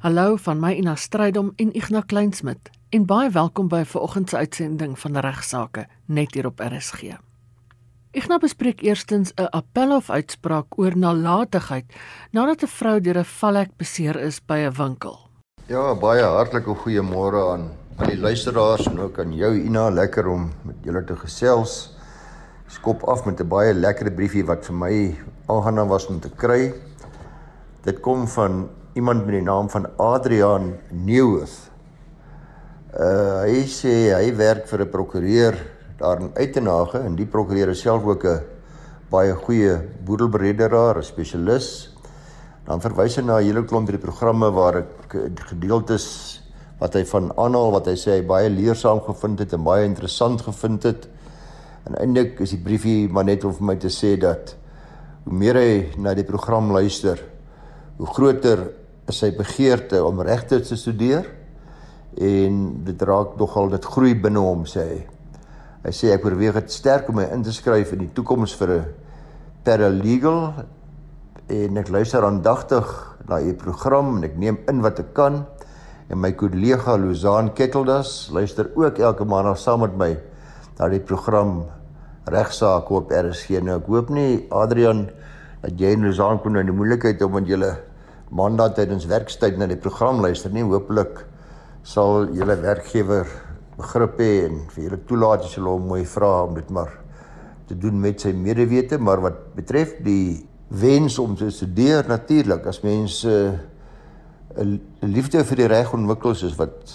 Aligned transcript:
Hallo 0.00 0.38
van 0.40 0.56
my 0.56 0.70
Ina 0.80 0.94
Strydom 0.96 1.50
en 1.60 1.74
Ignas 1.76 2.06
Kleinsmid 2.08 2.70
en 2.96 3.02
baie 3.04 3.28
welkom 3.34 3.66
by 3.68 3.82
vanoggend 3.84 4.30
se 4.32 4.38
uitsending 4.40 4.94
van 4.98 5.18
regsaake 5.20 5.82
net 6.08 6.32
hier 6.32 6.46
op 6.48 6.62
RSG. 6.64 7.18
Ignas 8.16 8.40
bespreek 8.40 8.80
eerstens 8.80 9.34
'n 9.36 9.50
appelhof 9.52 10.08
uitspraak 10.10 10.78
oor 10.80 10.96
nalatigheid 10.96 11.84
nadat 12.32 12.62
'n 12.62 12.72
vrou 12.78 13.00
deur 13.00 13.18
'n 13.18 13.24
valhek 13.24 13.76
beseer 13.76 14.16
is 14.16 14.40
by 14.40 14.58
'n 14.64 14.72
winkel. 14.72 15.18
Ja, 15.66 15.94
baie 15.94 16.24
hartlike 16.24 16.74
goeiemôre 16.74 17.52
aan 17.52 17.68
aan 17.96 18.08
die 18.08 18.20
luisteraars 18.20 18.86
en 18.86 18.98
ook 18.98 19.18
aan 19.18 19.34
jou 19.34 19.54
Ina, 19.54 19.90
lekker 19.90 20.26
om 20.26 20.50
met 20.62 20.76
julle 20.82 21.04
te 21.04 21.16
gesels. 21.16 21.94
Skop 22.66 23.02
af 23.02 23.24
met 23.26 23.40
'n 23.40 23.48
baie 23.48 23.74
lekker 23.74 24.12
briefie 24.12 24.46
wat 24.46 24.64
vir 24.64 24.74
my 24.74 25.18
aangenaam 25.46 25.88
was 25.88 26.06
om 26.06 26.20
te 26.20 26.30
kry. 26.30 26.72
Dit 27.82 28.00
kom 28.00 28.28
van 28.28 28.79
iemand 28.92 29.24
met 29.24 29.36
die 29.38 29.42
naam 29.42 29.68
van 29.70 29.86
Adrian 29.96 30.72
Nieuws. 30.90 31.52
Uh 32.90 33.46
hy 33.46 33.62
sê 33.70 34.10
hy 34.10 34.32
werk 34.34 34.66
vir 34.66 34.82
'n 34.82 34.90
prokureur 34.90 35.54
daar 35.98 36.18
in 36.20 36.32
Uitenhage 36.34 36.98
en 36.98 37.14
die 37.14 37.26
prokureur 37.26 37.70
is 37.70 37.80
self 37.80 38.02
ook 38.04 38.24
'n 38.24 38.42
baie 39.10 39.32
goeie 39.32 39.78
boedelbrederaar, 40.04 40.98
'n 40.98 41.02
spesialis. 41.02 41.94
Dan 42.66 42.80
verwys 42.80 43.16
hy 43.16 43.22
na 43.22 43.38
'n 43.38 43.44
hele 43.44 43.64
klomp 43.64 43.86
drie 43.86 43.98
programme 43.98 44.50
waar 44.50 44.76
ek 44.76 45.14
gedeeltes 45.36 46.42
wat 46.80 46.94
hy 46.94 47.04
van 47.04 47.32
aanhaal 47.36 47.70
wat 47.70 47.86
hy 47.86 47.94
sê 47.94 48.10
hy 48.10 48.22
baie 48.26 48.50
leersaam 48.50 49.00
gevind 49.00 49.38
het 49.38 49.52
en 49.52 49.62
baie 49.62 49.84
interessant 49.84 50.42
gevind 50.42 50.82
het. 50.82 51.08
En 51.86 51.94
eintlik 51.94 52.40
is 52.40 52.50
die 52.50 52.64
briefie 52.64 53.08
maar 53.08 53.24
net 53.24 53.44
om 53.44 53.54
vir 53.54 53.64
my 53.64 53.76
te 53.76 53.88
sê 53.88 54.18
dat 54.18 54.56
hoe 55.24 55.32
meer 55.32 55.54
hy 55.54 55.92
na 55.96 56.14
die 56.14 56.24
program 56.24 56.72
luister, 56.72 57.18
hoe 57.98 58.06
groter 58.06 58.79
sy 59.12 59.30
begeerte 59.36 60.02
om 60.04 60.20
regte 60.24 60.60
te 60.60 60.76
studeer 60.76 61.26
en 62.18 62.84
dit 62.84 63.02
raak 63.02 63.36
nogal 63.38 63.70
dit 63.70 63.84
groei 63.84 64.14
binne 64.14 64.42
hom 64.42 64.66
sê 64.68 64.86
hy. 64.86 65.00
Hy 65.84 65.92
sê 65.96 66.10
ek 66.12 66.24
oorweeg 66.26 66.58
dit 66.58 66.74
sterk 66.74 67.08
om 67.08 67.16
my 67.20 67.28
in 67.32 67.44
te 67.46 67.54
skryf 67.54 67.94
in 67.94 68.04
die 68.04 68.12
toekoms 68.14 68.54
vir 68.58 68.70
'n 68.76 68.84
paralegal 69.64 70.64
en 71.48 71.78
ek 71.78 71.88
luister 71.88 72.24
aandagtig 72.24 72.86
na 73.28 73.40
u 73.40 73.52
program 73.54 74.16
en 74.16 74.24
ek 74.24 74.36
neem 74.36 74.58
in 74.68 74.80
wat 74.82 75.00
ek 75.00 75.14
kan 75.14 75.46
en 76.10 76.18
my 76.18 76.32
kollega 76.32 76.96
Lozaan 76.96 77.52
Ketteldas 77.54 78.30
luister 78.32 78.70
ook 78.74 78.98
elke 78.98 79.24
maandag 79.24 79.58
saam 79.58 79.80
met 79.80 79.96
my 79.96 80.16
na 80.78 80.88
die 80.88 81.00
program 81.00 81.66
regsaak 82.26 82.90
op 82.90 83.12
RSG 83.12 83.60
nou 83.62 83.78
ek 83.78 83.86
hoop 83.86 84.10
nie 84.10 84.46
Adrian 84.50 85.08
dat 85.62 85.76
jy 85.78 85.92
en 85.94 86.06
Lozaan 86.06 86.40
kon 86.42 86.52
nou 86.52 86.64
in 86.64 86.70
die 86.72 86.76
moeilikheid 86.76 87.22
om 87.22 87.36
met 87.38 87.46
julle 87.50 87.76
maandag 88.30 88.76
tydens 88.78 89.08
werkstyd 89.10 89.58
na 89.58 89.66
die 89.66 89.78
program 89.80 90.20
luister 90.22 90.52
nie 90.54 90.62
hopelik 90.62 91.24
sal 91.82 92.28
julle 92.36 92.56
werkgewer 92.60 93.26
begrip 93.80 94.20
hê 94.20 94.32
en 94.46 94.60
vir 94.70 94.84
julle 94.84 95.00
toelaat 95.08 95.46
as 95.46 95.56
julle 95.56 95.72
hom 95.74 95.88
mooi 95.90 96.04
vra 96.06 96.32
om 96.44 96.54
dit 96.58 96.70
maar 96.70 96.92
te 97.70 97.76
doen 97.78 97.98
met 98.02 98.20
sy 98.20 98.32
medewete. 98.34 98.98
Maar 98.98 99.22
wat 99.24 99.42
betref 99.56 99.96
die 100.04 100.46
wens 100.70 101.18
om 101.22 101.36
te 101.38 101.50
studeer 101.54 102.06
natuurlik 102.08 102.66
as 102.66 102.82
mense 102.82 103.30
'n 103.30 104.80
uh, 105.02 105.08
liefde 105.08 105.44
vir 105.44 105.56
die 105.56 105.68
reg 105.70 105.92
ontwikkel 105.94 106.34
soos 106.34 106.56
wat 106.58 106.94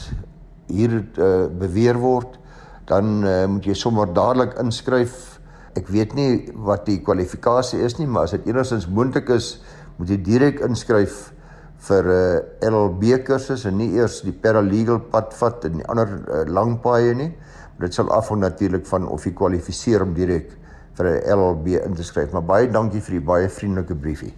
hier 0.67 0.91
uh, 1.17 1.47
beweer 1.47 1.95
word 1.95 2.39
dan 2.88 3.23
uh, 3.23 3.45
moet 3.47 3.66
jy 3.66 3.73
sommer 3.73 4.11
dadelik 4.13 4.59
inskryf. 4.59 5.39
Ek 5.75 5.88
weet 5.88 6.13
nie 6.16 6.52
wat 6.56 6.86
die 6.86 7.00
kwalifikasie 7.00 7.80
is 7.80 7.97
nie 8.00 8.08
maar 8.08 8.28
as 8.28 8.36
dit 8.36 8.47
enigstens 8.47 8.88
moontlik 8.88 9.30
is 9.30 9.61
moet 9.97 10.09
jy 10.09 10.17
direk 10.21 10.59
inskryf 10.59 11.31
vir 11.88 12.03
'n 12.03 12.09
uh, 12.09 12.38
eh, 12.61 12.69
LLB 12.69 13.23
kursus 13.23 13.65
en 13.65 13.77
nie 13.77 13.91
eers 13.95 14.21
die 14.21 14.33
paralegal 14.33 14.99
pad 14.99 15.33
vat 15.33 15.65
en 15.65 15.77
die 15.77 15.88
ander 15.88 16.07
uh, 16.07 16.43
lang 16.47 16.79
paaie 16.81 17.13
nie. 17.13 17.31
Dit 17.79 17.93
sal 17.93 18.09
afhang 18.09 18.39
natuurlik 18.39 18.85
van 18.88 19.07
of 19.07 19.25
jy 19.25 19.33
kwalifiseer 19.33 20.01
om 20.01 20.13
direk 20.13 20.51
vir 20.95 21.06
'n 21.06 21.22
LLB 21.38 21.67
in 21.83 21.95
te 21.95 22.03
skryf. 22.03 22.31
Maar 22.31 22.41
baie 22.44 22.72
dankie 22.72 23.01
vir 23.01 23.19
die 23.19 23.25
baie 23.25 23.50
vriendelike 23.50 23.95
briefie. 23.95 24.33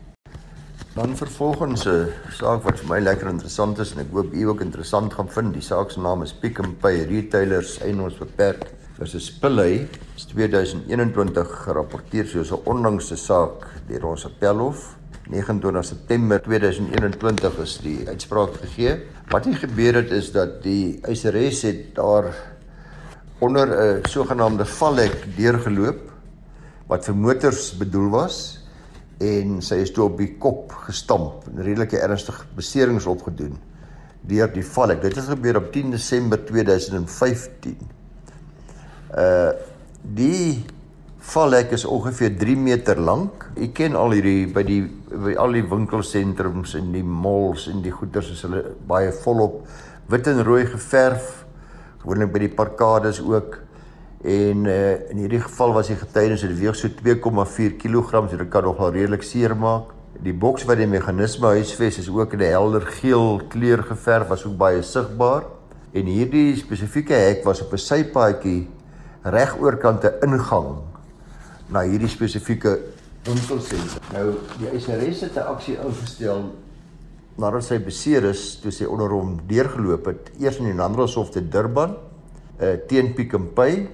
Dan 0.95 1.15
vervolgens 1.15 1.85
'n 1.85 2.09
saak 2.31 2.63
wat 2.63 2.79
vir 2.79 2.89
my 2.89 2.99
lekker 2.99 3.29
interessant 3.29 3.79
is 3.79 3.93
en 3.93 3.99
ek 3.99 4.11
hoop 4.11 4.33
u 4.33 4.43
ook 4.49 4.61
interessant 4.61 5.13
gaan 5.13 5.29
vind. 5.29 5.53
Die 5.53 5.61
saak 5.61 5.91
se 5.91 5.99
naam 5.99 6.23
is 6.23 6.33
Pick 6.33 6.59
n 6.59 6.75
Pay 6.81 7.05
Retailers 7.05 7.79
Eienaars 7.81 8.17
Beperk 8.17 8.65
versus 8.97 9.31
Pillay. 9.31 9.77
Dit 9.77 10.15
is 10.15 10.25
2021 10.25 11.63
gerapporteer 11.63 12.25
soos 12.25 12.51
'n 12.51 12.65
onlangse 12.65 13.15
saak 13.15 13.67
deur 13.87 14.05
ons 14.05 14.25
appelhof. 14.25 14.97
29 15.29 15.83
September 15.83 16.39
2021 16.41 17.57
is 17.63 17.73
die 17.83 17.97
uitspraak 18.07 18.53
gegee. 18.61 18.93
Wat 19.31 19.45
hier 19.45 19.59
gebeur 19.59 19.99
het 19.99 20.11
is 20.15 20.31
dat 20.31 20.61
die 20.63 20.99
eiseres 21.03 21.65
het 21.67 21.95
daar 21.97 22.31
onder 23.39 23.67
'n 23.67 24.07
sogenaamde 24.07 24.65
vallek 24.65 25.27
deurgeloop 25.35 26.11
wat 26.87 27.05
vir 27.05 27.15
motors 27.15 27.77
bedoel 27.77 28.09
was 28.09 28.65
en 29.19 29.61
sy 29.61 29.75
is 29.75 29.91
toe 29.91 30.03
op 30.03 30.17
die 30.17 30.37
kop 30.37 30.71
gestamp 30.71 31.47
en 31.47 31.63
redelike 31.63 31.99
ernstige 31.99 32.45
beserings 32.55 33.05
opgedoen 33.05 33.57
deur 34.21 34.53
die 34.53 34.65
vallek. 34.65 35.01
Dit 35.01 35.15
het 35.15 35.25
gebeur 35.25 35.57
op 35.57 35.71
10 35.71 35.91
Desember 35.91 36.45
2015. 36.45 37.77
Uh 39.17 39.51
die 40.01 40.63
Vallek 41.27 41.71
is 41.71 41.85
ongeveer 41.85 42.37
3 42.37 42.55
meter 42.55 42.99
lank. 42.99 43.49
Ek 43.59 43.73
ken 43.73 43.95
al 43.95 44.13
hierdie 44.15 44.47
by 44.47 44.63
die 44.63 44.83
by 45.07 45.35
al 45.39 45.55
die 45.55 45.63
winkelsentrums 45.63 46.75
en 46.75 46.91
die 46.91 47.03
malls 47.03 47.67
en 47.71 47.81
die 47.81 47.93
goederes 47.95 48.33
is 48.33 48.43
hulle 48.43 48.63
baie 48.87 49.11
volop 49.23 49.61
wit 50.11 50.27
en 50.27 50.43
rooi 50.43 50.65
geverf. 50.67 51.45
Gewoonlik 52.01 52.31
by 52.33 52.41
die 52.45 52.53
parkades 52.55 53.19
ook. 53.23 53.57
En 54.27 54.65
uh, 54.65 55.09
in 55.11 55.21
hierdie 55.21 55.41
geval 55.43 55.75
was 55.75 55.91
die 55.91 55.99
getuienis 55.99 56.43
dit 56.45 56.55
weeg 56.59 56.75
so 56.75 56.89
2,4 56.89 57.77
kg, 57.79 58.23
so 58.31 58.39
dit 58.39 58.49
kan 58.51 58.65
nogal 58.65 58.95
redelik 58.95 59.23
seer 59.23 59.55
maak. 59.55 59.93
Die 60.23 60.33
boks 60.33 60.65
wat 60.65 60.79
die 60.79 60.89
meganisme 60.89 61.53
huisves 61.53 61.99
is 62.01 62.09
ook 62.09 62.33
in 62.33 62.41
'n 62.41 62.51
helder 62.51 62.81
geel 62.81 63.41
kleur 63.49 63.83
geverf, 63.83 64.27
was 64.27 64.45
ook 64.45 64.57
baie 64.57 64.81
sigbaar. 64.81 65.43
En 65.93 66.05
hierdie 66.05 66.55
spesifieke 66.55 67.13
hek 67.13 67.43
was 67.43 67.61
op 67.61 67.73
'n 67.73 67.77
sypaadjie 67.77 68.67
reg 69.23 69.55
oorkant 69.59 70.03
'n 70.03 70.17
ingang 70.23 70.77
na 71.69 71.81
hierdie 71.83 72.09
spesifieke 72.09 72.79
winkelsentrum. 73.27 74.07
Nou 74.13 74.27
die 74.61 74.71
eiseres 74.71 75.21
het 75.21 75.35
'n 75.35 75.47
aksie 75.53 75.77
ingestel 75.77 76.51
nadat 77.37 77.63
sy 77.63 77.77
beseer 77.77 78.25
is 78.25 78.57
toe 78.61 78.71
sy 78.73 78.85
onder 78.89 79.11
hom 79.13 79.37
deurgeloop 79.49 80.05
het 80.09 80.31
eers 80.41 80.57
in 80.57 80.71
die 80.71 80.77
Landroshof 80.77 81.29
te 81.29 81.41
Durban 81.41 81.95
uh, 82.59 82.73
teen 82.89 83.13
Pick 83.13 83.35
n 83.37 83.51
Pay 83.53 83.87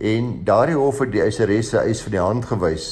en 0.00 0.44
daardie 0.44 0.76
hof 0.76 0.98
het 1.04 1.12
die 1.12 1.22
eiseres 1.22 1.70
se 1.70 1.78
eis 1.78 2.02
van 2.02 2.16
die 2.16 2.20
hand 2.20 2.44
gewys 2.44 2.88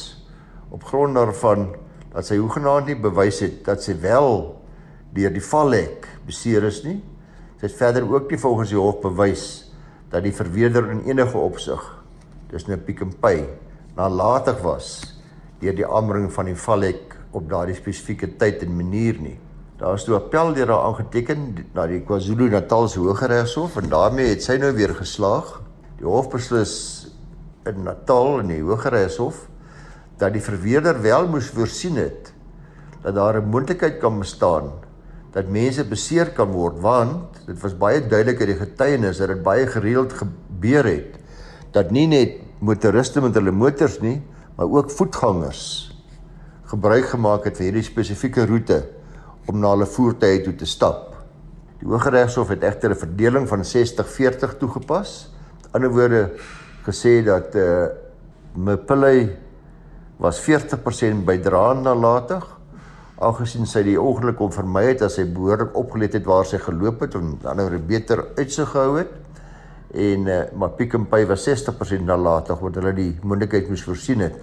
op 0.71 0.85
grond 0.85 1.15
daarvan 1.15 1.75
dat 2.13 2.27
sy 2.27 2.39
hoegenaamd 2.39 2.87
nie 2.87 3.01
bewys 3.03 3.41
het 3.43 3.65
dat 3.67 3.83
sy 3.83 3.97
wel 4.01 4.55
deur 5.15 5.35
die 5.35 5.43
vallek 5.43 6.07
beseer 6.27 6.65
is 6.67 6.81
nie. 6.85 7.01
Sy 7.59 7.67
het 7.67 7.77
verder 7.79 8.07
ook 8.07 8.31
nie 8.31 8.39
volgens 8.39 8.71
die 8.71 8.79
hof 8.79 9.01
bewys 9.03 9.73
dat 10.11 10.23
die 10.23 10.35
verweerder 10.35 10.91
in 10.91 11.03
enige 11.11 11.39
opsig 11.39 11.83
dis 12.51 12.67
'n 12.67 12.71
nou 12.71 12.79
Pick 12.79 13.03
n 13.03 13.11
Pay 13.21 13.49
nalatig 13.97 14.63
was 14.63 15.14
deur 15.65 15.77
die 15.79 15.87
aanbring 15.89 16.29
van 16.33 16.51
die 16.51 16.59
vallek 16.59 17.17
op 17.35 17.49
daardie 17.49 17.77
spesifieke 17.77 18.35
tyd 18.39 18.63
en 18.67 18.77
manier 18.77 19.17
nie. 19.21 19.39
Daar 19.81 19.97
is 19.99 20.05
toe 20.07 20.19
appel 20.19 20.53
deur 20.55 20.71
haar 20.71 20.91
aangeteken 20.91 21.47
na 21.75 21.87
die 21.91 22.03
KwaZulu-Natal 22.07 22.89
se 22.89 23.01
Hooggeregshof 23.03 23.79
en 23.81 23.89
daarmee 23.93 24.35
het 24.35 24.45
sy 24.45 24.59
nou 24.61 24.71
weer 24.77 24.95
geslaag. 24.95 25.57
Die 25.99 26.07
hof 26.07 26.29
beslis 26.33 26.75
in 27.67 27.83
Natal 27.87 28.43
in 28.43 28.53
die 28.53 28.63
Hooggeregshof 28.63 29.47
dat 30.21 30.37
die 30.37 30.45
verweerder 30.45 31.01
wel 31.03 31.27
moes 31.33 31.51
voorsien 31.51 31.99
het 31.99 32.31
dat 33.03 33.17
daar 33.17 33.41
'n 33.41 33.51
moontlikheid 33.51 33.99
kan 33.99 34.19
bestaan 34.19 34.71
dat 35.33 35.49
mense 35.49 35.85
beseer 35.85 36.31
kan 36.31 36.53
word 36.53 36.79
want 36.81 37.47
dit 37.47 37.61
was 37.61 37.75
baie 37.77 38.01
duidelik 38.01 38.41
uit 38.41 38.49
die 38.49 38.63
getuienis 38.63 39.19
dat 39.19 39.29
dit 39.29 39.43
baie 39.43 39.67
gereeld 39.67 40.13
gebeur 40.13 40.85
het 40.85 41.19
dat 41.73 41.91
nie 41.91 42.07
net 42.07 42.45
motoriste 42.65 43.21
met 43.21 43.35
hulle 43.35 43.53
motors 43.53 43.99
nie, 44.03 44.21
maar 44.57 44.67
ook 44.67 44.91
voetgangers 44.91 45.91
gebruik 46.71 47.09
gemaak 47.13 47.45
het 47.45 47.59
vir 47.59 47.69
hierdie 47.69 47.87
spesifieke 47.87 48.47
roete 48.47 48.81
om 49.51 49.59
na 49.61 49.75
hulle 49.75 49.87
voertuie 49.87 50.41
toe 50.45 50.55
te 50.57 50.67
stap. 50.67 51.13
Die 51.81 51.89
Hooggeregshof 51.91 52.49
het 52.49 52.63
egter 52.63 52.91
'n 52.91 53.03
verdeling 53.05 53.49
van 53.49 53.65
60-40 53.65 54.57
toegepas. 54.59 55.31
In 55.67 55.71
ander 55.73 55.91
woorde 55.91 56.31
gesê 56.87 57.23
dat 57.25 57.55
eh 57.55 57.63
uh, 57.63 57.89
Mpillay 58.55 59.37
was 60.17 60.41
40% 60.41 61.25
bydraend 61.25 61.83
nalatig 61.83 62.45
aangesien 63.19 63.67
sy 63.67 63.83
die 63.83 64.01
ongeluk 64.01 64.37
kon 64.37 64.53
vermy 64.53 64.85
het 64.85 65.03
as 65.03 65.17
sy 65.19 65.25
behoorlik 65.25 65.77
opgelet 65.79 66.15
het 66.19 66.27
waar 66.27 66.47
sy 66.47 66.59
geloop 66.63 67.01
het 67.01 67.15
en 67.15 67.35
die 67.41 67.49
ander 67.51 67.79
beter 67.79 68.25
uitsig 68.39 68.71
gehou 68.71 68.99
het 68.99 69.11
en 69.95 70.27
uh, 70.27 70.41
maar 70.59 70.75
Pick 70.75 70.97
n 70.99 71.07
Pay 71.07 71.27
was 71.27 71.47
60% 71.49 72.03
nalatig 72.03 72.59
want 72.59 72.75
hulle 72.81 72.93
die 72.97 73.13
moontlikheid 73.23 73.69
moes 73.71 73.85
voorsien 73.87 74.21
het 74.27 74.37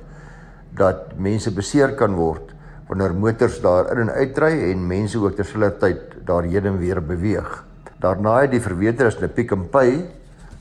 dat 0.77 1.17
mense 1.19 1.51
beseer 1.51 1.95
kan 1.99 2.15
word 2.15 2.53
wanneer 2.87 3.13
motors 3.15 3.59
daar 3.63 3.91
in 3.91 4.07
en 4.07 4.13
uitry 4.15 4.71
en 4.71 4.87
mense 4.87 5.19
ook 5.19 5.35
terselfdertyd 5.35 6.25
daarheen 6.27 6.65
en 6.65 6.77
weer 6.79 6.99
beweeg. 7.03 7.63
Daarna 8.03 8.41
het 8.41 8.51
die 8.51 8.61
verweerders 8.61 9.15
in 9.15 9.25
'n 9.25 9.33
Pick 9.33 9.55
n 9.55 9.69
Pay 9.69 10.09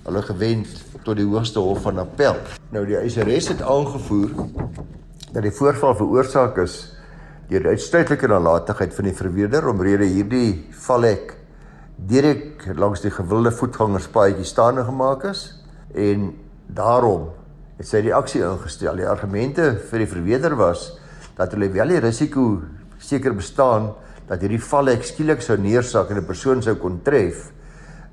hulle 0.04 0.22
gewend 0.22 0.68
tot 1.04 1.16
die 1.16 1.26
hoogste 1.26 1.58
hof 1.58 1.82
van 1.82 1.98
appel. 1.98 2.36
Nou 2.70 2.86
die 2.86 2.96
eiseres 2.96 3.48
het 3.48 3.62
aangevoer 3.62 4.30
dat 5.32 5.42
die 5.42 5.52
voorval 5.52 5.94
veroorsaak 5.94 6.58
is 6.58 6.96
deur 7.48 7.66
uitsluitlike 7.66 8.26
nalatigheid 8.26 8.94
van 8.94 9.04
die 9.04 9.14
verweerder 9.14 9.68
omrede 9.68 10.04
hierdie 10.04 10.66
valhek 10.70 11.39
direk 12.08 12.64
langs 12.78 13.02
die 13.04 13.12
gewilde 13.12 13.52
voetgangerspaadjie 13.52 14.46
staande 14.48 14.84
gemaak 14.86 15.24
is 15.28 15.42
en 15.94 16.30
daarom 16.66 17.28
het 17.78 17.88
sy 17.88 18.00
die 18.04 18.14
aksie 18.14 18.42
ingestel. 18.44 18.96
Die 19.00 19.08
argumente 19.08 19.74
vir 19.90 20.04
die 20.04 20.08
verweerder 20.08 20.56
was 20.56 20.90
dat 21.36 21.52
hulle 21.56 21.70
wel 21.72 21.94
die 21.94 22.00
risiko 22.00 22.62
seker 23.00 23.34
bestaan 23.36 23.90
dat 24.28 24.44
hierdie 24.44 24.62
valhek 24.62 25.04
skielik 25.04 25.42
sou 25.42 25.58
neersak 25.58 26.10
en 26.10 26.18
'n 26.18 26.26
persoon 26.26 26.62
sou 26.62 26.76
kon 26.76 27.00
tref, 27.02 27.50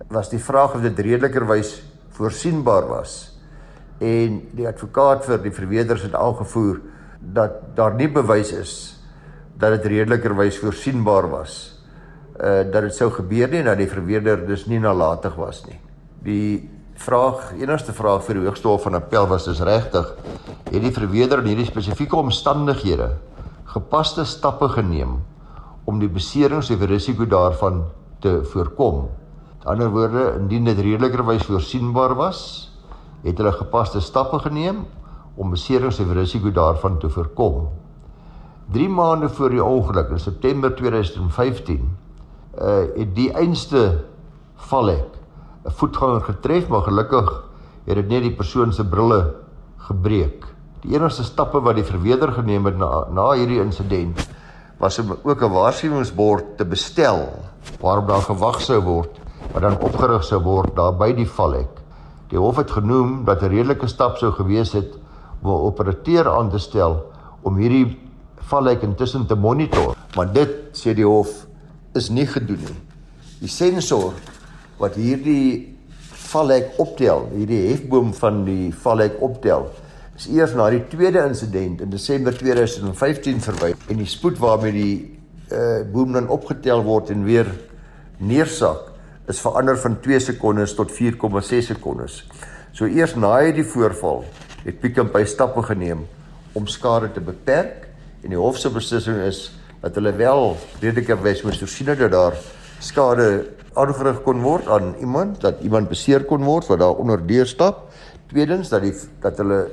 was 0.10 0.30
die 0.30 0.40
vraag 0.40 0.76
of 0.76 0.82
dit 0.82 1.00
redelikerwys 1.00 1.82
voorsienbaar 2.10 2.88
was. 2.88 3.38
En 4.00 4.42
die 4.54 4.68
advokaat 4.68 5.26
vir 5.26 5.38
die 5.38 5.52
verweerders 5.52 6.02
het 6.04 6.16
aangevoer 6.16 6.82
dat 7.22 7.76
daar 7.76 7.94
nie 7.94 8.08
bewys 8.08 8.52
is 8.52 9.00
dat 9.58 9.72
dit 9.72 9.92
redelikerwys 9.92 10.60
voorsienbaar 10.60 11.30
was 11.30 11.77
uh 12.38 12.64
dat 12.72 12.82
dit 12.82 12.96
sou 12.96 13.10
gebeur 13.12 13.50
nie 13.50 13.64
dat 13.64 13.78
die 13.78 13.90
verweerder 13.90 14.46
dus 14.48 14.66
nie 14.66 14.80
nalatig 14.80 15.36
was 15.36 15.64
nie. 15.66 15.80
Die 16.24 16.70
vraag, 16.98 17.54
enigste 17.58 17.94
vraag 17.94 18.24
vir 18.26 18.40
die 18.40 18.46
Hoogste 18.46 18.68
Hof 18.68 18.86
van 18.86 18.96
Appel 18.98 19.28
was 19.28 19.46
dus 19.46 19.62
regtig 19.62 20.14
het 20.72 20.82
die 20.82 20.94
verweerder 20.94 21.40
in 21.40 21.52
hierdie 21.54 21.70
spesifieke 21.70 22.16
omstandighede 22.16 23.12
gepaste 23.74 24.26
stappe 24.26 24.70
geneem 24.70 25.18
om 25.88 26.00
die 26.00 26.10
beserings 26.12 26.70
of 26.72 26.84
risiko 26.90 27.26
daarvan 27.26 27.86
te 28.20 28.42
voorkom. 28.52 29.08
Met 29.58 29.68
ander 29.72 29.90
woorde, 29.90 30.24
indien 30.40 30.66
dit 30.68 30.80
redelikerwys 30.80 31.46
voorsienbaar 31.48 32.16
was, 32.16 32.40
het 33.24 33.38
hulle 33.38 33.54
gepaste 33.56 34.02
stappe 34.02 34.40
geneem 34.44 34.86
om 35.36 35.54
beserings 35.54 36.00
of 36.04 36.12
risiko 36.18 36.52
daarvan 36.52 36.98
te 37.00 37.10
voorkom. 37.10 37.68
3 38.74 38.90
maande 38.90 39.30
voor 39.30 39.54
die 39.54 39.64
ongeluk 39.64 40.10
in 40.12 40.20
September 40.20 40.74
2015, 40.76 41.88
uh 42.62 43.06
die 43.14 43.32
einste 43.34 44.04
valhek 44.70 45.18
'n 45.66 45.72
voetganger 45.72 46.22
getref, 46.22 46.68
maar 46.68 46.82
gelukkig 46.82 47.44
het 47.86 47.96
dit 47.96 48.08
net 48.08 48.22
die 48.22 48.36
persoon 48.36 48.74
se 48.74 48.86
brille 48.86 49.36
gebreek. 49.78 50.46
Die 50.82 50.96
enigste 50.96 51.24
stappe 51.24 51.60
wat 51.62 51.76
die 51.76 51.84
verweerder 51.88 52.32
geneem 52.32 52.66
het 52.66 52.78
na 52.78 53.08
na 53.12 53.32
hierdie 53.32 53.62
insident 53.62 54.28
was 54.80 55.00
om 55.00 55.16
ook 55.24 55.42
'n 55.42 55.52
waarskuwingsbord 55.52 56.58
te 56.58 56.66
bestel 56.66 57.30
waarop 57.82 58.08
daar 58.08 58.22
gewag 58.22 58.62
sou 58.62 58.82
word 58.82 59.20
wat 59.54 59.62
dan 59.62 59.80
opgerig 59.82 60.24
sou 60.24 60.42
word 60.44 60.76
daar 60.76 60.94
by 60.94 61.14
die 61.14 61.30
valhek. 61.30 61.82
Die 62.30 62.40
hof 62.40 62.56
het 62.56 62.72
genoem 62.72 63.26
dat 63.26 63.42
'n 63.42 63.50
redelike 63.50 63.88
stap 63.88 64.18
sou 64.18 64.32
gewees 64.32 64.72
het 64.74 64.98
om 65.42 65.50
'n 65.50 65.66
operateur 65.66 66.30
aan 66.30 66.50
te 66.50 66.60
stel 66.60 67.12
om 67.42 67.56
hierdie 67.56 68.00
valhek 68.38 68.82
intussen 68.82 69.26
te 69.26 69.36
monitor, 69.36 69.96
maar 70.16 70.34
dit 70.34 70.50
sê 70.72 70.94
die 70.94 71.06
hof 71.06 71.47
is 71.98 72.12
nie 72.14 72.28
gedoen 72.30 72.62
nie. 72.64 72.78
Die 73.42 73.52
sensor 73.52 74.16
wat 74.80 74.96
hierdie 74.98 75.76
valhek 76.28 76.78
optel, 76.82 77.28
hierdie 77.34 77.68
hefboom 77.72 78.14
van 78.18 78.44
die 78.48 78.72
valhek 78.84 79.20
optel, 79.24 79.70
is 80.18 80.28
eers 80.34 80.56
na 80.58 80.70
die 80.74 80.82
tweede 80.90 81.22
insident 81.28 81.82
in 81.86 81.92
Desember 81.94 82.34
2015 82.34 83.42
verwy 83.46 83.74
en 83.88 84.02
die 84.02 84.10
spoed 84.10 84.40
waarmee 84.42 84.74
die 84.76 84.96
uh 85.54 85.86
boom 85.94 86.12
dan 86.12 86.26
opgetel 86.34 86.82
word 86.84 87.14
en 87.14 87.22
weer 87.24 87.48
neersak 88.20 88.90
is 89.32 89.40
verander 89.40 89.78
van 89.80 90.00
2 90.04 90.20
sekondes 90.26 90.74
tot 90.76 90.92
4,6 90.92 91.70
sekondes. 91.70 92.24
So 92.76 92.88
eers 92.88 93.16
na 93.16 93.32
hierdie 93.44 93.66
voorval 93.68 94.26
het 94.66 94.82
Pick 94.82 94.98
n 95.00 95.12
Pay 95.14 95.28
stappe 95.30 95.64
geneem 95.70 96.04
om 96.58 96.68
skade 96.68 97.12
te 97.14 97.24
beperk 97.24 97.88
en 98.24 98.34
die 98.34 98.40
hof 98.40 98.58
se 98.60 98.72
beslissing 98.74 99.22
is 99.24 99.52
dat 99.82 99.96
hulle 99.96 100.14
wel 100.18 100.56
redelikerwys 100.82 101.44
moes 101.46 101.60
voorsien 101.62 101.92
dat 101.92 102.12
daar 102.12 102.38
skade 102.80 103.28
aangerig 103.78 104.24
kon 104.26 104.42
word 104.42 104.68
aan 104.68 104.96
iemand, 105.02 105.42
dat 105.42 105.62
iemand 105.62 105.90
beseer 105.90 106.26
kon 106.26 106.44
word 106.46 106.70
wat 106.72 106.80
daar 106.82 106.98
onder 106.98 107.22
deur 107.28 107.46
stap. 107.46 107.86
Tweedens 108.32 108.70
dat 108.74 108.82
die 108.82 108.94
dat 109.22 109.38
hulle 109.38 109.68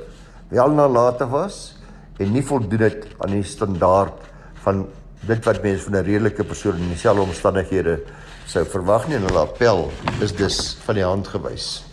wel 0.52 0.76
nalatig 0.76 1.30
was 1.32 1.76
en 2.20 2.32
nie 2.32 2.44
voldoen 2.44 2.84
het 2.84 3.06
aan 3.18 3.32
die 3.34 3.42
standaard 3.42 4.28
van 4.64 4.84
dit 5.24 5.44
wat 5.44 5.62
mense 5.62 5.88
van 5.88 5.96
'n 5.96 6.04
redelike 6.04 6.44
persoon 6.44 6.76
in 6.76 6.88
dieselfde 6.92 7.22
omstandighede 7.22 8.00
sou 8.46 8.64
verwag 8.64 9.08
nie 9.08 9.16
en 9.16 9.24
hulle 9.24 9.38
appel 9.38 9.90
is 10.20 10.32
dus 10.32 10.76
van 10.84 10.94
die 10.94 11.04
hand 11.04 11.28
gewys. 11.28 11.84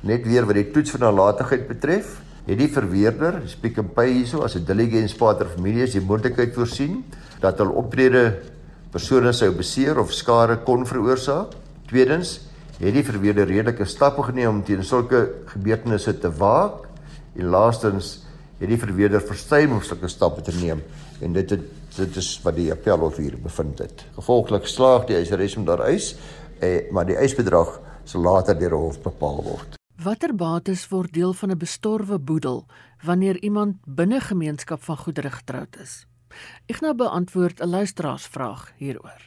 Net 0.00 0.24
weer 0.24 0.46
wat 0.46 0.54
die 0.54 0.70
toets 0.70 0.90
van 0.90 1.00
nalatigheid 1.00 1.66
betref, 1.68 2.20
het 2.46 2.58
die 2.58 2.70
verweerder, 2.70 3.42
Speak 3.46 3.78
and 3.78 3.94
Pay 3.94 4.12
hierso 4.12 4.42
as 4.42 4.54
'n 4.54 4.64
diligence 4.64 5.16
partner 5.16 5.48
familie 5.48 5.82
is 5.82 5.92
die 5.92 6.00
moontlikheid 6.00 6.54
voorsien 6.54 7.04
dat 7.40 7.58
hulle 7.58 7.72
optrede 7.72 8.24
persone 8.90 9.32
sou 9.32 9.50
beseer 9.52 9.98
of 9.98 10.12
skade 10.12 10.56
kon 10.64 10.86
veroorsaak. 10.86 11.52
Tweedens, 11.86 12.40
het 12.78 12.94
die 12.94 13.04
verweerder 13.04 13.46
redelike 13.46 13.84
stappe 13.84 14.22
geneem 14.22 14.48
om 14.48 14.64
teen 14.64 14.84
sulke 14.84 15.28
gebeurtenisse 15.46 16.18
te 16.20 16.30
waak 16.30 16.86
En 17.36 17.46
laastens 17.52 18.24
het 18.58 18.68
die 18.68 18.78
verweerder 18.80 19.20
versuim 19.20 19.74
om 19.76 19.82
sulke 19.84 20.08
stappe 20.08 20.40
te 20.42 20.54
neem 20.56 20.80
en 21.20 21.34
dit 21.36 21.50
het 21.50 21.66
dit 21.96 22.16
is 22.20 22.26
wat 22.44 22.58
die 22.58 22.68
appelhof 22.68 23.16
hier 23.16 23.38
bevind 23.40 23.78
het. 23.80 24.02
Gevolglik 24.18 24.66
slaag 24.68 25.06
die 25.08 25.16
eiseres 25.16 25.54
om 25.56 25.64
daar 25.64 25.80
eis, 25.86 26.10
eh, 26.60 26.90
maar 26.92 27.06
die 27.08 27.16
eisbedrag 27.16 27.78
sal 28.04 28.20
later 28.20 28.58
deur 28.58 28.74
die 28.74 28.82
hof 28.82 28.98
bepaal 29.00 29.40
word. 29.44 29.78
Watter 30.04 30.34
bates 30.36 30.84
word 30.92 31.12
deel 31.12 31.32
van 31.32 31.50
'n 31.50 31.58
bestorwe 31.58 32.18
boedel 32.18 32.66
wanneer 33.04 33.40
iemand 33.40 33.76
binne 33.86 34.20
gemeenskap 34.20 34.82
van 34.82 34.96
goedere 34.96 35.30
getroud 35.30 35.76
is? 35.80 36.06
Ek 36.66 36.80
nou 36.80 36.94
beantwoord 36.94 37.60
'n 37.60 37.68
luisteraarsvraag 37.68 38.72
hieroor. 38.76 39.22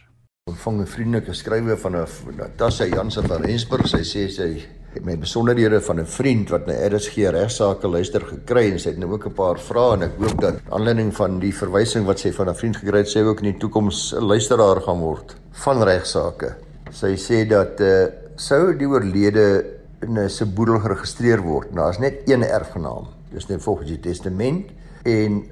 Ontvang 0.49 0.81
'n 0.81 0.87
vriendelike 0.87 1.33
skrywe 1.33 1.77
van 1.77 1.95
'n 1.95 2.07
Natasha 2.37 2.85
Jansen 2.85 3.27
van 3.27 3.41
Rensburg. 3.41 3.87
Sy 3.87 4.03
sê 4.03 4.29
sy 4.29 4.61
het 4.93 5.05
my 5.05 5.15
besonderhede 5.17 5.81
van 5.81 5.99
'n 5.99 6.05
vriend 6.05 6.49
wat 6.49 6.65
na 6.65 6.73
RSG 6.73 7.15
regsaake 7.29 7.87
luister 7.87 8.21
gekry 8.21 8.71
en 8.71 8.79
sy 8.79 8.89
het 8.89 8.97
nou 8.97 9.11
ook 9.11 9.25
'n 9.25 9.33
paar 9.33 9.59
vrae 9.59 9.93
en 9.93 10.03
ek 10.03 10.17
hoop 10.17 10.41
dat 10.41 10.55
aanleiding 10.69 11.15
van 11.15 11.39
die 11.39 11.53
verwysing 11.53 12.05
wat 12.05 12.19
sy 12.19 12.31
van 12.31 12.49
'n 12.49 12.55
vriend 12.55 12.77
gekry 12.77 12.97
het, 12.97 13.09
sy 13.09 13.19
ook 13.19 13.39
in 13.39 13.51
die 13.51 13.59
toekoms 13.59 14.13
'n 14.13 14.23
luisteraar 14.23 14.81
gaan 14.81 14.99
word 14.99 15.35
van 15.51 15.83
regsaake. 15.83 16.55
Sy 16.91 17.15
sê 17.15 17.47
dat 17.47 17.79
eh 17.79 18.03
uh, 18.03 18.07
sou 18.35 18.75
die 18.77 18.87
oorlede 18.87 19.65
in 20.01 20.17
'n 20.17 20.29
se 20.29 20.45
boedel 20.45 20.79
geregistreer 20.79 21.41
word. 21.41 21.67
Is 21.89 21.99
net 21.99 22.21
een 22.25 22.43
erfgenaam. 22.43 23.07
Dis 23.31 23.47
net 23.47 23.61
volgens 23.61 23.89
die 23.89 23.99
testament 23.99 24.71
en 25.03 25.43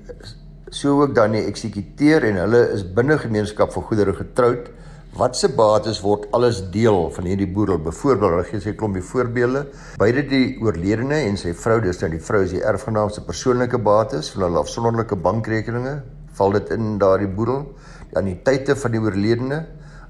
sou 0.70 1.02
ook 1.02 1.16
dan 1.16 1.32
die 1.38 1.46
eksekuteur 1.48 2.26
en 2.28 2.42
hulle 2.44 2.64
is 2.76 2.84
binne 2.84 3.18
gemeenskap 3.22 3.72
van 3.74 3.84
goedere 3.90 4.14
getroud 4.18 4.72
Watse 5.18 5.48
bates 5.50 5.98
word 6.06 6.28
alles 6.38 6.60
deel 6.70 7.08
van 7.16 7.26
hierdie 7.26 7.48
boedel? 7.50 7.80
Byvoorbeeld, 7.82 8.36
hulle 8.36 8.44
gee 8.46 8.60
sy 8.62 8.74
klompie 8.78 9.02
voorbeelde. 9.02 9.64
Beide 9.98 10.22
die 10.30 10.60
oorledene 10.62 11.24
en 11.26 11.40
sy 11.42 11.56
vrou, 11.58 11.80
dis 11.82 11.98
nou 12.04 12.12
die 12.12 12.22
vrou 12.22 12.44
is 12.46 12.54
die 12.54 12.62
erfgenaam 12.62 13.10
se 13.10 13.24
persoonlike 13.26 13.80
bates 13.82 14.30
van 14.36 14.46
hulle 14.46 14.62
afsonderlike 14.62 15.18
bankrekeninge, 15.26 15.96
val 16.38 16.54
dit 16.54 16.70
in 16.76 17.00
daardie 17.02 17.32
boedel. 17.34 17.64
Die 18.12 18.20
anniteite 18.22 18.76
van 18.78 18.94
die 18.94 19.02
oorledene, 19.02 19.60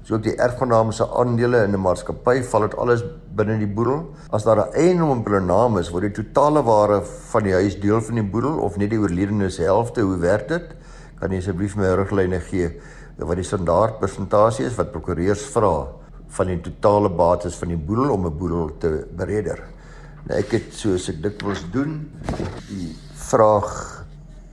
asook 0.08 0.22
die 0.24 0.36
erfgenaam 0.40 0.90
se 0.92 1.04
aandele 1.04 1.64
in 1.64 1.74
'n 1.74 1.80
maatskappy, 1.80 2.42
val 2.42 2.60
dit 2.62 2.76
alles 2.78 3.04
binne 3.36 3.58
die 3.58 3.66
boedel. 3.66 4.06
As 4.32 4.44
daar 4.44 4.56
'n 4.56 4.72
eiendom 4.74 5.18
op 5.18 5.26
hulle 5.26 5.40
naam 5.40 5.78
is, 5.78 5.90
word 5.90 6.02
die 6.02 6.24
totale 6.24 6.62
waarde 6.62 7.02
van 7.04 7.42
die 7.42 7.52
huis 7.52 7.78
deel 7.80 8.00
van 8.00 8.14
die 8.14 8.24
boedel 8.24 8.58
of 8.58 8.76
net 8.76 8.90
die 8.90 8.98
oorledene 8.98 9.50
se 9.50 9.62
helfte. 9.62 10.00
Hoe 10.00 10.16
werk 10.16 10.48
dit? 10.48 10.64
Kan 11.20 11.30
jy 11.30 11.38
asseblief 11.38 11.76
my 11.76 11.94
riglyne 11.94 12.40
gee? 12.40 12.72
wat 13.18 13.36
die 13.36 13.46
standaard 13.46 13.98
persentasie 13.98 14.66
is 14.68 14.76
wat 14.78 14.92
prokureurs 14.94 15.42
vra 15.50 15.88
van 16.36 16.46
die 16.46 16.60
totale 16.60 17.10
bates 17.10 17.56
van 17.58 17.68
die 17.68 17.76
boedel 17.76 18.12
om 18.14 18.26
'n 18.26 18.38
boedel 18.38 18.70
te 18.78 19.06
bereder. 19.16 19.58
Nou 20.28 20.38
ek 20.38 20.50
het 20.52 20.74
soos 20.74 21.08
ek 21.08 21.22
dikwels 21.22 21.64
doen, 21.72 22.10
die 22.68 22.94
vraag 23.14 24.04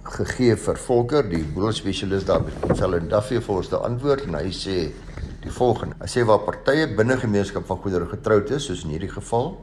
gegee 0.04 0.56
vir 0.56 0.76
Volker, 0.76 1.30
die 1.30 1.44
boedelspesialis 1.44 2.26
daar 2.26 2.42
by 2.42 2.76
Sellen 2.76 3.08
Duffy 3.08 3.40
vir 3.40 3.56
ons 3.56 3.68
te 3.68 3.78
antwoord 3.78 4.26
en 4.26 4.34
hy 4.34 4.50
sê 4.50 4.92
die 5.46 5.54
volgende. 5.54 5.96
Hy 6.02 6.10
sê 6.10 6.26
waar 6.28 6.44
partye 6.46 6.88
binne 6.98 7.18
gemeenskap 7.22 7.68
van 7.70 7.82
goedere 7.84 8.10
getroud 8.10 8.52
is, 8.56 8.68
soos 8.68 8.84
in 8.86 8.96
hierdie 8.96 9.12
geval, 9.14 9.54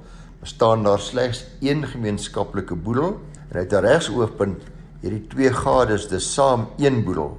bestaan 0.42 0.86
daar 0.86 1.02
slegs 1.02 1.44
een 1.60 1.84
gemeenskaplike 1.86 2.74
boedel 2.74 3.18
en 3.50 3.58
uit 3.58 3.72
'n 3.72 3.84
regsoogpunt 3.84 4.62
hierdie 5.02 5.26
twee 5.28 5.50
gades 5.50 6.08
dis 6.08 6.34
saam 6.34 6.68
een 6.78 7.04
boedel 7.04 7.36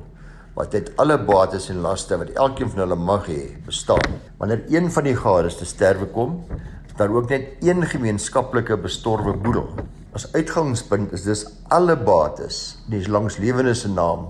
wat 0.54 0.74
uit 0.74 0.92
alle 1.02 1.18
bates 1.18 1.70
en 1.70 1.82
laste 1.82 2.18
wat 2.18 2.30
elkeen 2.30 2.70
van 2.70 2.84
hulle 2.84 2.96
mag 2.96 3.26
hê 3.28 3.58
bestaan. 3.66 4.20
Wanneer 4.38 4.64
een 4.70 4.92
van 4.92 5.04
die 5.04 5.16
gades 5.16 5.58
te 5.58 5.66
sterwe 5.66 6.06
kom, 6.06 6.44
is 6.86 6.94
daar 6.98 7.10
ook 7.10 7.30
net 7.30 7.58
een 7.62 7.82
gemeenskaplike 7.86 8.78
bestorwe 8.78 9.34
boedel. 9.34 9.70
As 10.14 10.28
uitgangspunt 10.34 11.12
is 11.12 11.24
dis 11.24 11.48
alle 11.70 11.96
bates, 11.98 12.78
dis 12.86 13.08
langs 13.08 13.38
lewendes 13.38 13.82
se 13.82 13.90
naam 13.90 14.30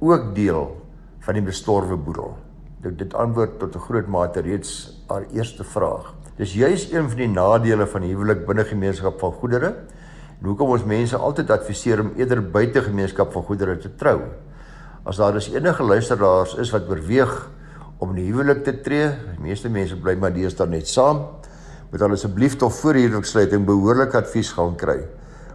ook 0.00 0.34
deel 0.34 0.76
van 1.20 1.34
die 1.34 1.42
bestorwe 1.42 1.96
boedel? 1.96 2.47
Dit 2.78 2.98
dit 2.98 3.14
antwoord 3.14 3.58
tot 3.58 3.74
'n 3.74 3.78
groot 3.78 4.06
mate 4.06 4.40
reeds 4.40 5.02
haar 5.06 5.24
eerste 5.32 5.64
vraag. 5.64 6.14
Dis 6.36 6.54
juis 6.54 6.92
een 6.92 7.08
van 7.08 7.18
die 7.18 7.28
nadele 7.28 7.86
van 7.86 8.02
huwelik 8.02 8.46
binne 8.46 8.64
gemeenskap 8.64 9.18
van 9.18 9.32
goedere. 9.32 9.66
En 10.40 10.46
hoekom 10.46 10.68
ons 10.68 10.84
mense 10.84 11.16
altyd 11.16 11.50
adviseer 11.50 12.00
om 12.00 12.12
eerder 12.16 12.50
buite 12.50 12.82
gemeenskap 12.82 13.32
van 13.32 13.42
goedere 13.42 13.78
te 13.78 13.94
trou. 13.94 14.20
As 15.02 15.16
daar 15.16 15.32
dus 15.32 15.50
enige 15.50 15.82
luisteraars 15.82 16.54
is 16.54 16.70
wat 16.70 16.88
oorweeg 16.88 17.50
om 17.98 18.10
'n 18.14 18.24
huwelik 18.24 18.64
te 18.64 18.80
tree, 18.80 19.08
die 19.08 19.42
meeste 19.42 19.68
mense 19.68 19.96
bly 19.96 20.14
maar 20.14 20.32
deesdae 20.32 20.66
net 20.66 20.88
saam, 20.88 21.26
moet 21.90 22.00
hulle 22.00 22.12
asseblief 22.12 22.56
tog 22.56 22.72
voor 22.74 22.94
huweliksluiting 22.94 23.64
behoorlike 23.64 24.16
advies 24.16 24.52
gaan 24.52 24.76
kry 24.76 25.06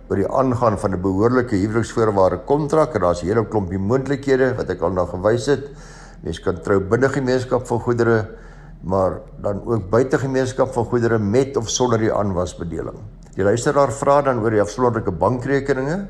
oor 0.09 0.19
die 0.19 0.27
aangaan 0.27 0.77
van 0.79 0.93
'n 0.93 1.01
behoorlike 1.01 1.55
huweliksvoorwaarde 1.55 2.37
kontrak 2.45 2.95
en 2.95 3.01
daar's 3.01 3.23
'n 3.23 3.27
hele 3.27 3.45
klompie 3.45 3.79
moontlikhede 3.79 4.55
wat 4.55 4.69
ek 4.69 4.81
al 4.81 4.91
nou 4.91 5.07
gewys 5.07 5.45
het. 5.45 5.69
Mens 6.23 6.39
kan 6.39 6.59
trou 6.63 6.79
binne 6.79 7.09
gemeenskap 7.11 7.65
van 7.67 7.81
goedere, 7.83 8.17
maar 8.87 9.19
dan 9.43 9.59
ook 9.67 9.89
buite 9.91 10.19
gemeenskap 10.19 10.71
van 10.75 10.85
goedere 10.87 11.19
met 11.19 11.57
of 11.59 11.69
sonder 11.69 11.99
die 11.99 12.13
aanwasbedeling. 12.13 12.99
Die 13.35 13.43
luisteraar 13.43 13.91
vra 13.91 14.21
dan 14.21 14.39
oor 14.43 14.53
die 14.55 14.61
afsonderlike 14.61 15.11
bankrekeninge 15.11 16.03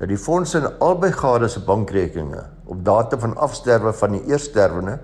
dat 0.00 0.08
die 0.08 0.18
fondse 0.18 0.58
in 0.58 0.68
albei 0.80 1.10
gades 1.12 1.58
se 1.58 1.60
bankrekeninge 1.66 2.46
op 2.72 2.84
datum 2.84 3.20
van 3.20 3.36
afsterwe 3.36 3.92
van 3.92 4.16
die 4.16 4.22
eersterwende 4.32 4.96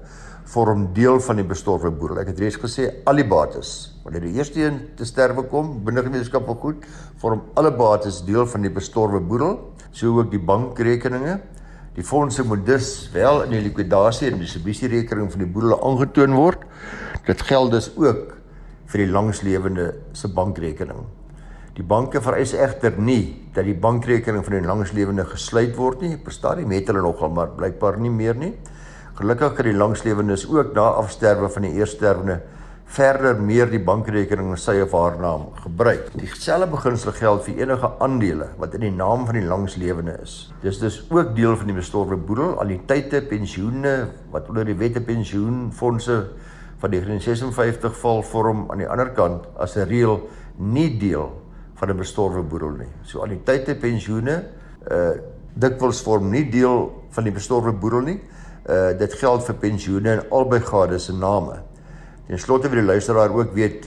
vorm 0.51 0.87
deel 0.95 1.21
van 1.21 1.37
die 1.37 1.47
bestorwe 1.47 1.91
boedel. 1.91 2.23
Ek 2.23 2.31
het 2.33 2.41
reeds 2.41 2.59
gesê 2.63 2.89
al 3.05 3.21
die 3.21 3.27
bates 3.29 3.75
wanneer 4.07 4.25
die 4.29 4.39
eerste 4.39 4.63
een 4.63 4.79
te 4.97 5.05
sterwe 5.05 5.45
kom 5.51 5.73
binne 5.85 6.05
gemeenskap 6.07 6.47
van 6.47 6.59
goed 6.63 6.87
vorm 7.23 7.43
alle 7.59 7.73
bates 7.75 8.23
deel 8.25 8.47
van 8.47 8.63
die 8.63 8.71
bestorwe 8.71 9.21
boedel, 9.21 9.59
so 9.91 10.15
ook 10.21 10.31
die 10.31 10.43
bankrekeninge. 10.43 11.41
Die 11.97 12.05
fondse 12.05 12.45
moet 12.45 12.67
dus 12.69 13.09
wel 13.15 13.47
in 13.47 13.55
die 13.55 13.63
likwidasie 13.65 14.29
en 14.29 14.41
distribusierekening 14.43 15.31
van 15.33 15.41
die 15.41 15.49
boedel 15.49 15.79
aangetoon 15.81 16.35
word. 16.37 16.67
Dit 17.25 17.45
geld 17.49 17.73
dus 17.73 17.89
ook 17.97 18.35
vir 18.93 19.03
die 19.03 19.09
langslewende 19.09 19.87
se 20.13 20.29
bankrekening. 20.29 21.07
Die 21.77 21.85
banke 21.85 22.21
vereis 22.25 22.53
egter 22.57 22.95
nie 23.01 23.49
dat 23.57 23.65
die 23.65 23.77
bankrekening 23.77 24.45
van 24.45 24.59
die 24.59 24.69
langslewende 24.69 25.25
gesluit 25.29 25.73
word 25.77 26.05
nie. 26.05 26.19
Bestaan 26.21 26.61
die 26.61 26.69
met 26.69 26.89
hulle 26.89 27.05
nogal 27.05 27.33
maar 27.33 27.57
blykbaar 27.57 27.97
nie 28.01 28.13
meer 28.13 28.37
nie. 28.37 28.53
Gelukkig 29.17 29.57
kan 29.57 29.71
die 29.71 29.77
langslewendes 29.77 30.45
ook 30.53 30.75
na 30.77 30.91
afsterwe 31.01 31.49
van 31.53 31.65
die 31.65 31.79
eersterwende 31.81 32.43
verder 32.87 33.35
meer 33.43 33.67
die 33.71 33.81
bankrekening 33.83 34.53
in 34.55 34.61
sy 34.61 34.77
of 34.85 34.93
haar 34.95 35.17
naam 35.19 35.49
gebruik. 35.59 36.13
Dieselfde 36.15 36.69
beginsel 36.71 37.13
geld 37.17 37.43
vir 37.45 37.63
enige 37.65 37.91
aandele 38.01 38.49
wat 38.61 38.77
in 38.79 38.87
die 38.87 38.93
naam 38.95 39.27
van 39.27 39.41
die 39.41 39.47
langslewende 39.47 40.15
is. 40.23 40.37
Dis 40.63 40.79
dus 40.79 41.01
ook 41.11 41.35
deel 41.37 41.57
van 41.59 41.73
die 41.73 41.77
bestorwe 41.77 42.17
boedel, 42.17 42.55
annuïteite, 42.63 43.25
pensioene 43.27 43.97
wat 44.33 44.49
onder 44.53 44.69
die 44.69 44.79
wette 44.79 45.03
pensioenfonde 45.03 46.21
van 46.79 46.93
die 46.93 47.03
1956 47.03 47.99
val 48.03 48.23
vorm 48.23 48.67
aan 48.71 48.85
die 48.85 48.89
ander 48.89 49.11
kant 49.17 49.49
as 49.59 49.77
'n 49.77 49.89
reël 49.89 50.21
nie 50.57 50.99
deel 50.99 51.33
van 51.75 51.91
'n 51.91 51.97
bestorwe 51.97 52.43
boedel 52.43 52.77
nie. 52.79 52.93
So 53.03 53.21
annuïteite, 53.21 53.75
pensioene 53.75 54.45
uh 54.91 55.11
dikwels 55.57 56.03
vorm 56.03 56.31
nie 56.31 56.51
deel 56.51 56.93
van 57.11 57.25
die 57.25 57.33
bestorwe 57.33 57.73
boedel 57.73 58.01
nie. 58.01 58.21
Uh 58.69 58.93
dit 58.99 59.15
geld 59.15 59.45
vir 59.45 59.55
pensioene 59.55 60.11
en 60.11 60.31
albei 60.31 60.61
gades 60.61 61.05
se 61.05 61.13
name. 61.13 61.63
Ten 62.27 62.39
slotte 62.39 62.69
wil 62.69 62.81
die 62.83 62.89
luisteraar 62.89 63.31
ook 63.31 63.53
weet 63.55 63.87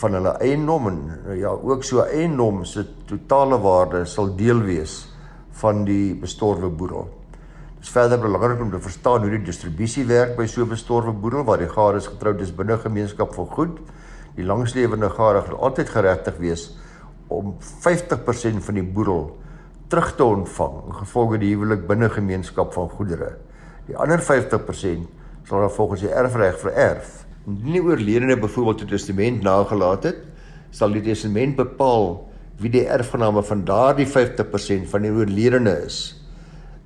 van 0.00 0.16
hulle 0.16 0.32
eiendom 0.44 0.88
en 0.88 0.98
ja, 1.40 1.48
ook 1.48 1.84
so 1.84 2.04
eiendom 2.04 2.64
se 2.64 2.84
totale 3.08 3.58
waarde 3.60 4.04
sal 4.04 4.34
deel 4.36 4.60
wees 4.64 5.06
van 5.60 5.84
die 5.84 6.14
bestorwe 6.20 6.68
boedel. 6.68 7.08
Dit 7.76 7.88
is 7.88 7.92
verder 7.92 8.20
belangrik 8.20 8.60
om 8.60 8.70
te 8.72 8.80
verstaan 8.80 9.24
hoe 9.24 9.30
die 9.30 9.44
distribusie 9.44 10.04
werk 10.08 10.36
by 10.36 10.46
so 10.46 10.62
'n 10.62 10.68
bestorwe 10.68 11.12
boedel 11.12 11.44
waar 11.44 11.58
die 11.58 11.68
gades 11.68 12.08
getroud 12.08 12.40
is 12.40 12.54
binne 12.54 12.78
gemeenskap 12.78 13.34
van 13.34 13.46
goed. 13.46 13.78
Die 14.36 14.44
langslewende 14.44 15.10
gade 15.10 15.42
gaan 15.42 15.58
altyd 15.58 15.88
geregtig 15.88 16.36
wees 16.36 16.76
om 17.28 17.56
50% 17.60 18.64
van 18.64 18.74
die 18.74 18.82
boedel 18.84 19.36
terug 19.88 20.14
te 20.16 20.24
ontvang 20.24 20.94
gevolge 20.94 21.38
die 21.38 21.54
huwelik 21.54 21.86
binne 21.86 22.08
gemeenskap 22.10 22.72
van 22.72 22.88
goedere. 22.88 23.36
Die 23.86 23.96
ander 23.96 24.18
50% 24.18 25.06
sal 25.44 25.60
dan 25.60 25.70
volgens 25.70 26.00
die 26.00 26.10
erfreg 26.10 26.58
vererf. 26.58 27.25
Indien 27.46 27.76
die 27.76 27.82
oorledene 27.82 28.34
byvoorbeeld 28.42 28.80
'n 28.82 28.90
testament 28.90 29.42
nagelaat 29.42 30.02
het, 30.02 30.16
sal 30.70 30.90
die 30.90 31.02
testament 31.02 31.56
bepaal 31.56 32.26
wie 32.58 32.70
die 32.70 32.86
erfgename 32.86 33.42
van 33.42 33.64
daardie 33.64 34.06
50% 34.06 34.88
van 34.90 35.02
die 35.02 35.12
oorledene 35.12 35.76
is. 35.86 36.16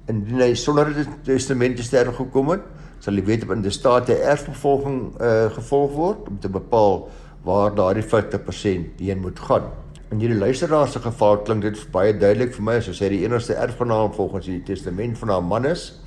Indien 0.07 0.41
hy 0.41 0.55
sonder 0.55 0.91
'n 0.91 1.07
testament 1.25 1.77
te 1.77 1.83
sterwe 1.83 2.13
gekom 2.13 2.51
het, 2.51 2.61
sal 2.99 3.15
die 3.15 3.25
wet 3.25 3.43
op 3.43 3.51
intestate 3.51 4.15
erfvervolging 4.15 5.17
uh, 5.21 5.49
gevolg 5.51 5.93
word 5.93 6.29
om 6.29 6.39
te 6.39 6.49
bepaal 6.49 7.09
waar 7.43 7.75
daardie 7.75 8.05
50% 8.05 9.01
heen 9.01 9.21
moet 9.21 9.39
gaan. 9.39 9.71
In 10.11 10.19
hierdie 10.19 10.39
luisteraar 10.39 10.89
se 10.89 11.01
geval 11.01 11.39
klink 11.39 11.63
dit 11.63 11.87
baie 11.91 12.13
duidelik 12.13 12.53
vir 12.53 12.63
my 12.63 12.77
as 12.77 13.01
hy 13.01 13.09
die 13.09 13.25
enigste 13.25 13.55
erfgenaam 13.55 14.13
volgens 14.13 14.47
die 14.47 14.63
testament 14.63 15.19
van 15.19 15.29
haar 15.29 15.43
man 15.43 15.65
is. 15.65 16.03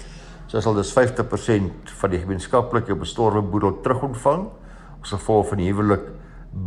So 0.54 0.62
sal 0.62 0.76
dus 0.78 0.92
50% 0.94 1.92
van 1.98 2.12
die 2.14 2.20
gemeenskaplike 2.22 2.94
bestorwe 3.02 3.42
boedel 3.42 3.80
terugontvang 3.82 4.44
as 5.02 5.14
gevolg 5.16 5.48
van 5.50 5.58
die 5.64 5.72
huwelik 5.72 6.04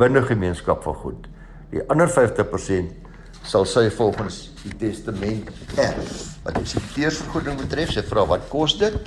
binne 0.00 0.24
gemeenskap 0.26 0.82
van 0.82 0.96
goed. 1.04 1.28
Die 1.70 1.84
ander 1.94 2.10
50% 2.10 3.46
sal 3.46 3.68
sy 3.70 3.84
volgens 3.94 4.40
die 4.64 4.72
testament 4.80 5.52
erf. 5.78 6.16
Wat 6.42 6.58
die 6.58 6.66
siteursvergoeding 6.66 7.62
betref, 7.62 7.94
sy 7.94 8.02
vra 8.10 8.26
wat 8.26 8.50
kos 8.50 8.74
dit? 8.82 8.98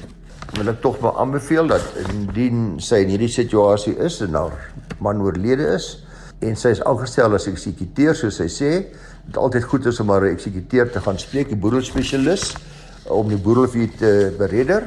Wil 0.56 0.72
ek 0.72 0.80
tog 0.88 1.04
maar 1.04 1.20
aanbeveel 1.26 1.76
dat 1.76 2.00
indien 2.06 2.80
sy 2.80 3.04
in 3.04 3.12
hierdie 3.18 3.34
situasie 3.36 3.98
is 4.00 4.22
en 4.24 4.40
haar 4.40 4.56
man 5.04 5.20
oorlede 5.28 5.74
is 5.76 5.92
en 6.40 6.56
sy 6.56 6.72
is 6.78 6.86
aangestel 6.88 7.36
as 7.36 7.52
eksekuteur 7.52 8.16
soos 8.16 8.40
sy 8.40 8.48
sê, 8.48 8.74
dit 9.28 9.44
altyd 9.44 9.68
goed 9.76 9.92
is 9.92 10.00
om 10.00 10.16
haar 10.16 10.32
eksekuteur 10.32 10.88
te 10.88 11.04
gaan 11.04 11.20
spreek, 11.20 11.52
die 11.52 11.60
boedelspesialis 11.60 12.54
om 13.10 13.30
die 13.30 13.42
boerelvee 13.42 13.90
te 13.98 14.12
beredder 14.38 14.86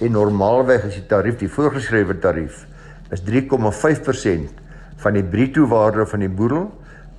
en 0.00 0.14
normaalweg 0.16 0.88
is 0.88 0.98
die 0.98 1.06
tarief 1.10 1.38
die 1.40 1.50
voorgeskrewe 1.50 2.16
tarief 2.22 2.64
is 3.14 3.22
3,5% 3.26 4.60
van 5.02 5.16
die 5.16 5.24
bruto 5.24 5.66
waarde 5.70 6.06
van 6.06 6.24
die 6.24 6.30
boerel 6.30 6.68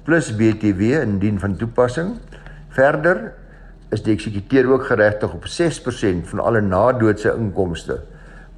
plus 0.07 0.31
BTW 0.35 0.95
indien 1.01 1.39
van 1.39 1.55
toepassing. 1.57 2.15
Verder 2.73 3.31
is 3.91 4.03
die 4.05 4.13
eksekuteur 4.15 4.69
ook 4.71 4.87
geregtig 4.87 5.33
op 5.33 5.45
6% 5.45 6.29
van 6.31 6.39
alle 6.39 6.61
nadoodse 6.61 7.33
inkomste 7.35 7.99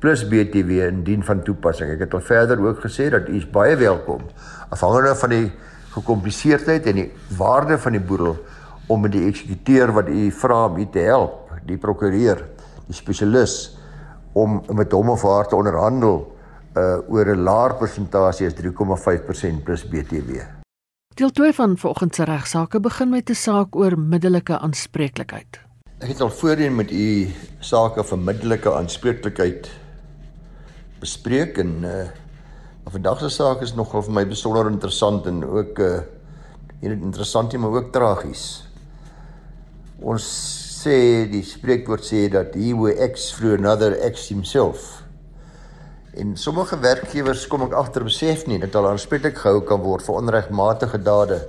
plus 0.04 0.26
BTW 0.28 0.84
indien 0.90 1.24
van 1.24 1.44
toepassing. 1.44 1.94
Ek 1.94 2.06
het 2.06 2.14
al 2.14 2.24
verder 2.24 2.60
ook 2.60 2.82
gesê 2.84 3.10
dat 3.12 3.30
u 3.30 3.38
is 3.40 3.48
baie 3.50 3.76
welkom 3.80 4.26
afhangende 4.70 5.16
van 5.16 5.32
die 5.32 5.46
gekompliseerdheid 5.94 6.90
en 6.92 7.00
die 7.04 7.10
waarde 7.38 7.78
van 7.80 7.96
die 7.96 8.04
boerel 8.04 8.38
om 8.92 9.06
met 9.06 9.14
die 9.16 9.28
eksekuteur 9.30 9.94
wat 9.96 10.10
u 10.12 10.28
vra 10.32 10.66
om 10.68 10.80
u 10.82 10.88
te 10.92 11.06
help 11.08 11.43
die 11.66 11.78
prokureur, 11.78 12.44
die 12.88 12.96
spesialis 12.96 13.78
om 14.34 14.62
met 14.74 14.92
hom 14.92 15.10
of 15.14 15.24
haar 15.28 15.48
te 15.48 15.56
onderhandel 15.56 16.24
uh 16.74 16.98
oor 17.08 17.36
'n 17.36 17.44
laer 17.46 17.76
persentasie 17.78 18.48
as 18.48 18.54
3,5% 18.54 19.64
plus 19.64 19.84
BTW. 19.86 20.42
Deel 21.16 21.30
2 21.30 21.54
van 21.54 21.78
vanoggend 21.78 22.16
se 22.16 22.24
regsaake 22.24 22.80
begin 22.80 23.10
met 23.10 23.30
'n 23.30 23.36
saak 23.36 23.76
oor 23.76 23.98
middelike 24.00 24.58
aanspreeklikheid. 24.60 25.60
Ek 26.00 26.08
het 26.08 26.22
al 26.22 26.30
voorheen 26.30 26.76
met 26.76 26.92
u 26.92 27.32
sake 27.60 28.04
van 28.04 28.24
middelike 28.24 28.74
aanspreeklikheid 28.74 29.72
bespreek 31.00 31.58
en 31.58 31.84
uh 31.84 32.08
vandag 32.90 33.20
se 33.20 33.30
saak 33.30 33.62
is 33.62 33.76
nogal 33.76 34.02
vir 34.02 34.14
my 34.14 34.26
besonder 34.28 34.68
interessant 34.68 35.26
en 35.26 35.44
ook 35.46 35.80
uh 35.80 36.02
interessant 36.82 37.58
maar 37.58 37.70
ook 37.70 37.92
tragies. 37.92 38.66
Ons 40.00 40.63
sê 40.84 41.26
die 41.32 41.44
spreekwoord 41.48 42.04
sê 42.04 42.28
dat 42.32 42.56
he 42.60 42.74
who 42.76 42.92
acts 42.92 43.32
through 43.32 43.56
another 43.56 43.96
acts 44.04 44.28
himself. 44.30 45.04
En 46.14 46.36
sommige 46.38 46.78
werkgewers 46.84 47.48
kom 47.50 47.64
ek 47.66 47.76
agter 47.78 48.04
besef 48.06 48.44
nie 48.46 48.60
dat 48.62 48.76
hulle 48.78 48.92
aanspreeklik 48.94 49.40
gehou 49.40 49.64
kan 49.66 49.82
word 49.82 50.06
vir 50.06 50.20
onregmatige 50.20 51.00
dade 51.02 51.40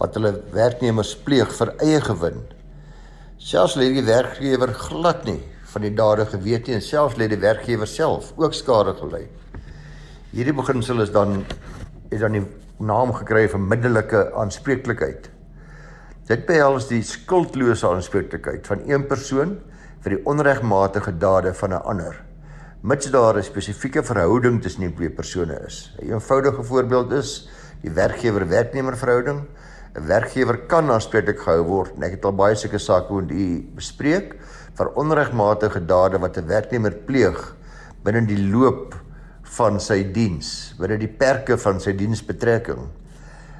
wat 0.00 0.16
hulle 0.18 0.32
werknemers 0.56 1.12
pleeg 1.26 1.52
vir 1.58 1.74
eie 1.84 2.00
gewin. 2.04 2.40
Selfs 3.38 3.76
lê 3.78 3.92
die 3.94 4.06
werkgewer 4.08 4.72
glad 4.74 5.22
nie 5.28 5.38
van 5.74 5.84
die 5.84 5.94
dade 5.94 6.26
geweet 6.32 6.66
nie 6.66 6.78
en 6.78 6.84
selfs 6.84 7.20
lê 7.20 7.28
die 7.30 7.40
werkgewer 7.40 7.88
self 7.90 8.32
ook 8.40 8.56
skade 8.56 8.96
gely. 8.98 9.26
Hierdie 10.32 10.56
beginsel 10.56 11.04
is 11.04 11.12
dan 11.14 11.42
het 12.10 12.20
dan 12.22 12.36
die 12.40 12.44
naam 12.78 13.12
gekry 13.16 13.46
van 13.52 13.68
middelike 13.68 14.30
aanspreeklikheid. 14.36 15.30
Dit 16.26 16.42
behels 16.42 16.88
die 16.90 17.04
skuldlose 17.06 17.86
aanspreeklikheid 17.86 18.64
van 18.66 18.80
een 18.82 19.04
persoon 19.06 19.52
vir 20.02 20.16
die 20.16 20.24
onregmatige 20.26 21.12
dade 21.22 21.52
van 21.54 21.70
'n 21.70 21.86
ander. 21.86 22.16
Mits 22.82 23.10
daar 23.14 23.38
'n 23.38 23.42
spesifieke 23.42 24.02
verhouding 24.02 24.60
tussen 24.62 24.80
die 24.80 24.94
twee 24.94 25.10
persone 25.10 25.54
is. 25.66 25.94
'n 26.02 26.10
Eenvoudige 26.10 26.64
voorbeeld 26.64 27.12
is 27.12 27.48
die 27.82 27.90
werkgewer-werknemer 27.90 28.96
verhouding 28.96 29.46
'n 29.94 30.06
Werkgewer 30.06 30.58
kan 30.66 30.90
aanspreeklik 30.90 31.38
gehou 31.38 31.62
word 31.62 31.96
en 31.96 32.02
ek 32.02 32.10
het 32.10 32.24
al 32.24 32.32
baie 32.32 32.54
sulke 32.54 32.78
sake 32.78 33.12
met 33.12 33.30
u 33.30 33.62
bespreek 33.74 34.34
vir 34.74 34.94
onregmatige 34.94 35.86
dade 35.86 36.18
wat 36.18 36.36
'n 36.36 36.46
werknemer 36.46 36.92
pleeg 36.92 37.54
binne 38.02 38.26
die 38.26 38.48
loop 38.50 38.94
van 39.42 39.80
sy 39.80 40.12
diens, 40.12 40.74
binne 40.78 40.98
die 40.98 41.14
perke 41.18 41.56
van 41.56 41.80
sy 41.80 41.92
diensbetrekking. 41.92 42.88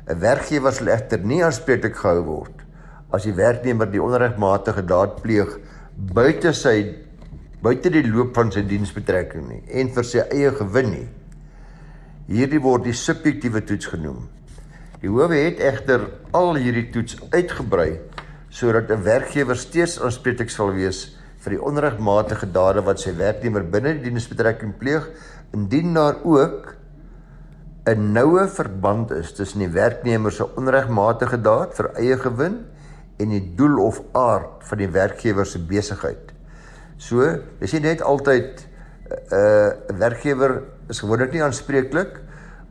'n 0.08 0.20
Werkgewer 0.20 0.72
sal 0.72 0.88
egter 0.88 1.18
nie 1.18 1.44
aanspreeklik 1.44 1.96
gehou 1.96 2.22
word 2.24 2.55
as 3.14 3.26
die 3.26 3.34
werknemer 3.36 3.88
die 3.90 4.02
onregmatige 4.02 4.82
daad 4.86 5.20
pleeg 5.22 5.58
buite 5.96 6.52
sy 6.56 6.76
buite 7.62 7.90
die 7.90 8.04
loop 8.06 8.34
van 8.36 8.50
sy 8.52 8.62
diensbetrekking 8.66 9.46
nie 9.48 9.62
en 9.80 9.92
vir 9.94 10.06
sy 10.06 10.24
eie 10.30 10.50
gewin 10.54 10.90
nie. 10.92 11.06
Hierdie 12.26 12.60
word 12.62 12.84
die 12.88 12.96
subjektiewe 12.96 13.62
toets 13.66 13.86
genoem. 13.92 14.26
Die 15.00 15.10
howe 15.12 15.36
het 15.38 15.60
egter 15.62 16.08
al 16.34 16.58
hierdie 16.58 16.88
toets 16.92 17.18
uitgebrei 17.32 17.98
sodat 18.50 18.90
'n 18.90 19.02
werkgewer 19.04 19.56
steeds 19.56 20.00
aanspreeklik 20.00 20.50
sal 20.50 20.72
wees 20.72 21.16
vir 21.44 21.56
die 21.56 21.62
onregmatige 21.62 22.46
dade 22.52 22.82
wat 22.82 23.00
sy 23.00 23.12
werknemer 23.16 23.62
binne 23.62 23.94
die 23.94 24.10
diensbetrekking 24.10 24.78
pleeg 24.78 25.06
indien 25.54 25.94
daar 25.94 26.16
ook 26.24 26.74
'n 27.86 28.12
noue 28.12 28.48
verband 28.48 29.10
is 29.10 29.32
tussen 29.32 29.60
die 29.60 29.72
werknemer 29.72 30.32
se 30.32 30.44
onregmatige 30.56 31.38
daad 31.42 31.74
vir 31.74 31.90
eie 31.94 32.16
gewin 32.18 32.64
en 33.18 33.28
die 33.32 33.54
doel 33.56 33.78
of 33.84 34.00
aard 34.12 34.64
van 34.68 34.78
die 34.78 34.90
werkgewer 34.92 35.46
se 35.46 35.58
besigheid. 35.58 36.32
So, 36.96 37.24
dis 37.60 37.72
nie 37.72 37.80
net 37.80 38.02
altyd 38.02 38.66
'n 39.06 39.34
uh, 39.34 39.98
werkgewer 39.98 40.62
is 40.88 41.00
gewoonlik 41.00 41.32
nie 41.32 41.42
aanspreeklik 41.42 42.20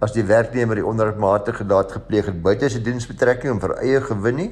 as 0.04 0.12
die 0.12 0.26
werknemer 0.28 0.76
die 0.76 0.86
onregmatige 0.86 1.66
daad 1.66 1.92
gepleeg 1.92 2.26
het 2.26 2.42
buite 2.44 2.70
sy 2.70 2.82
diensbetrekking 2.84 3.56
om 3.56 3.62
vir 3.64 3.78
eie 3.80 4.02
gewin 4.02 4.36
nie. 4.36 4.52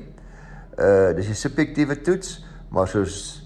Uh 0.79 1.13
dis 1.13 1.29
'n 1.29 1.35
subjektiewe 1.35 2.01
toets, 2.01 2.45
maar 2.71 2.87
soos 2.87 3.43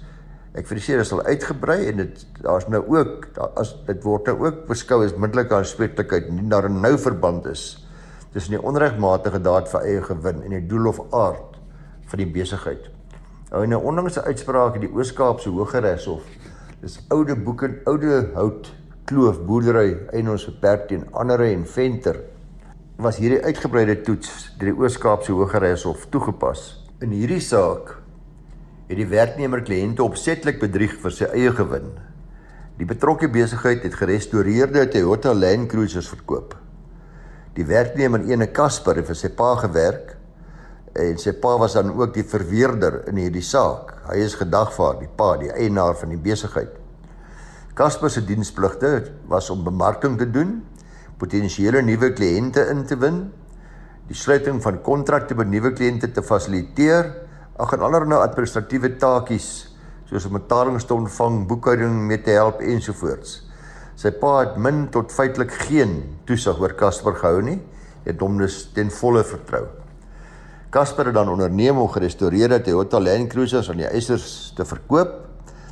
ek 0.57 0.67
vir 0.67 0.79
seker 0.81 1.05
sal 1.05 1.21
uitgebrei 1.25 1.87
en 1.89 1.97
dit 1.97 2.25
daar's 2.41 2.67
nou 2.67 2.81
ook 2.87 3.27
daar, 3.35 3.51
as 3.61 3.75
dit 3.87 4.03
word 4.03 4.25
nou 4.31 4.37
ook 4.45 4.63
beskou 4.69 5.03
as 5.05 5.13
middelike 5.13 5.53
aanspreeklikheid 5.53 6.31
nie 6.33 6.49
daar 6.49 6.69
'n 6.69 6.81
nou 6.81 6.97
verband 6.97 7.45
is 7.45 7.85
tussen 8.33 8.55
die 8.55 8.63
onregmatige 8.63 9.41
daad 9.41 9.69
vir 9.69 9.81
eie 9.81 10.01
gewin 10.01 10.41
en 10.43 10.49
die 10.49 10.67
doel 10.67 10.87
of 10.87 10.99
aard 11.13 11.46
van 12.07 12.23
die 12.23 12.31
besigheid. 12.31 12.89
Nou 13.51 13.63
in 13.63 13.73
'n 13.73 13.83
onlangse 13.83 14.23
uitspraak 14.23 14.75
in 14.75 14.81
die 14.81 14.93
Oos-Kaapse 14.93 15.49
Hooggeregshof, 15.49 16.23
dis 16.81 16.99
oude 17.07 17.35
boeke, 17.35 17.81
oude 17.85 18.29
hout 18.33 18.71
kloof 19.05 19.39
boerdery 19.45 19.97
eienaars 20.11 20.45
beperk 20.45 20.87
teen 20.87 21.05
ander 21.11 21.41
en 21.41 21.65
venter 21.65 22.19
was 22.97 23.17
hierdie 23.17 23.43
uitgebreide 23.45 24.01
toets 24.01 24.51
deur 24.57 24.71
die 24.73 24.79
Oos-Kaapse 24.81 25.31
Hooggeregshof 25.31 26.07
toegepas. 26.09 26.83
In 26.99 27.13
hierdie 27.13 27.39
saak 27.39 27.93
het 28.89 28.97
die 28.97 29.07
werknemer 29.07 29.61
kliënte 29.61 30.03
opsetlik 30.03 30.59
bedrieg 30.59 30.97
vir 31.03 31.11
sy 31.11 31.29
eie 31.29 31.51
gewin. 31.51 31.91
Die 32.77 32.85
betrokke 32.89 33.29
besigheid 33.29 33.85
het 33.85 33.95
gerestoreerde 33.95 34.87
Toyota 34.89 35.33
Land 35.33 35.69
Cruisers 35.69 36.09
verkoop. 36.09 36.55
Die 37.53 37.65
werknemer 37.65 38.25
ene 38.27 38.49
Casper 38.51 38.99
het 38.99 39.07
vir 39.07 39.15
sy 39.15 39.29
pa 39.29 39.53
gewerk 39.61 40.16
en 40.97 41.19
sy 41.21 41.35
pa 41.37 41.53
was 41.61 41.75
dan 41.77 41.91
ook 41.93 42.15
die 42.15 42.25
verweerder 42.25 43.03
in 43.11 43.19
hierdie 43.21 43.45
saak. 43.45 43.93
Hy 44.09 44.17
is 44.25 44.37
gedagvaar, 44.39 44.97
die 45.01 45.09
pa, 45.09 45.35
die 45.37 45.51
eienaar 45.53 45.97
van 45.99 46.13
die 46.13 46.21
besigheid. 46.21 46.73
Casper 47.77 48.09
se 48.09 48.23
dienspligte 48.25 48.91
was 49.29 49.51
om 49.53 49.61
bemarking 49.65 50.17
te 50.17 50.25
doen, 50.25 50.57
potensiële 51.21 51.83
nuwe 51.85 52.09
kliënte 52.17 52.65
in 52.73 52.83
te 52.89 52.97
win, 52.97 53.27
die 54.09 54.17
sluiting 54.17 54.61
van 54.63 54.81
kontrakte 54.81 55.37
met 55.37 55.49
nuwe 55.51 55.73
kliënte 55.77 56.09
te 56.13 56.23
fasiliteer, 56.25 57.11
ag 57.57 57.73
en 57.77 57.85
allerlei 57.85 58.21
administratiewe 58.23 58.95
taakies 59.01 59.49
soos 60.07 60.25
om 60.29 60.37
betalings 60.37 60.85
te 60.87 60.95
ontvang, 60.95 61.41
boekhouding 61.49 62.05
mee 62.07 62.21
te 62.23 62.37
help 62.37 62.61
ensovoorts. 62.63 63.41
Sy 63.97 64.13
pa 64.21 64.37
het 64.43 64.59
min 64.61 64.85
tot 64.93 65.11
feitelik 65.13 65.51
geen 65.67 65.99
toesig 66.29 66.61
oor 66.61 66.77
Casper 66.79 67.17
gehou 67.17 67.41
nie, 67.43 67.59
het 68.05 68.21
hom 68.23 68.37
dus 68.39 68.63
ten 68.73 68.93
volle 68.93 69.25
vertrou. 69.27 69.65
Casper 70.77 71.09
het 71.09 71.17
dan 71.17 71.29
onderneem 71.29 71.77
om 71.81 71.89
gerestoreerde 71.89 72.61
Toyota 72.61 72.99
Land 73.01 73.31
Cruisers 73.33 73.69
aan 73.71 73.79
die 73.81 73.89
eisers 73.89 74.51
te 74.53 74.65
verkoop 74.65 75.27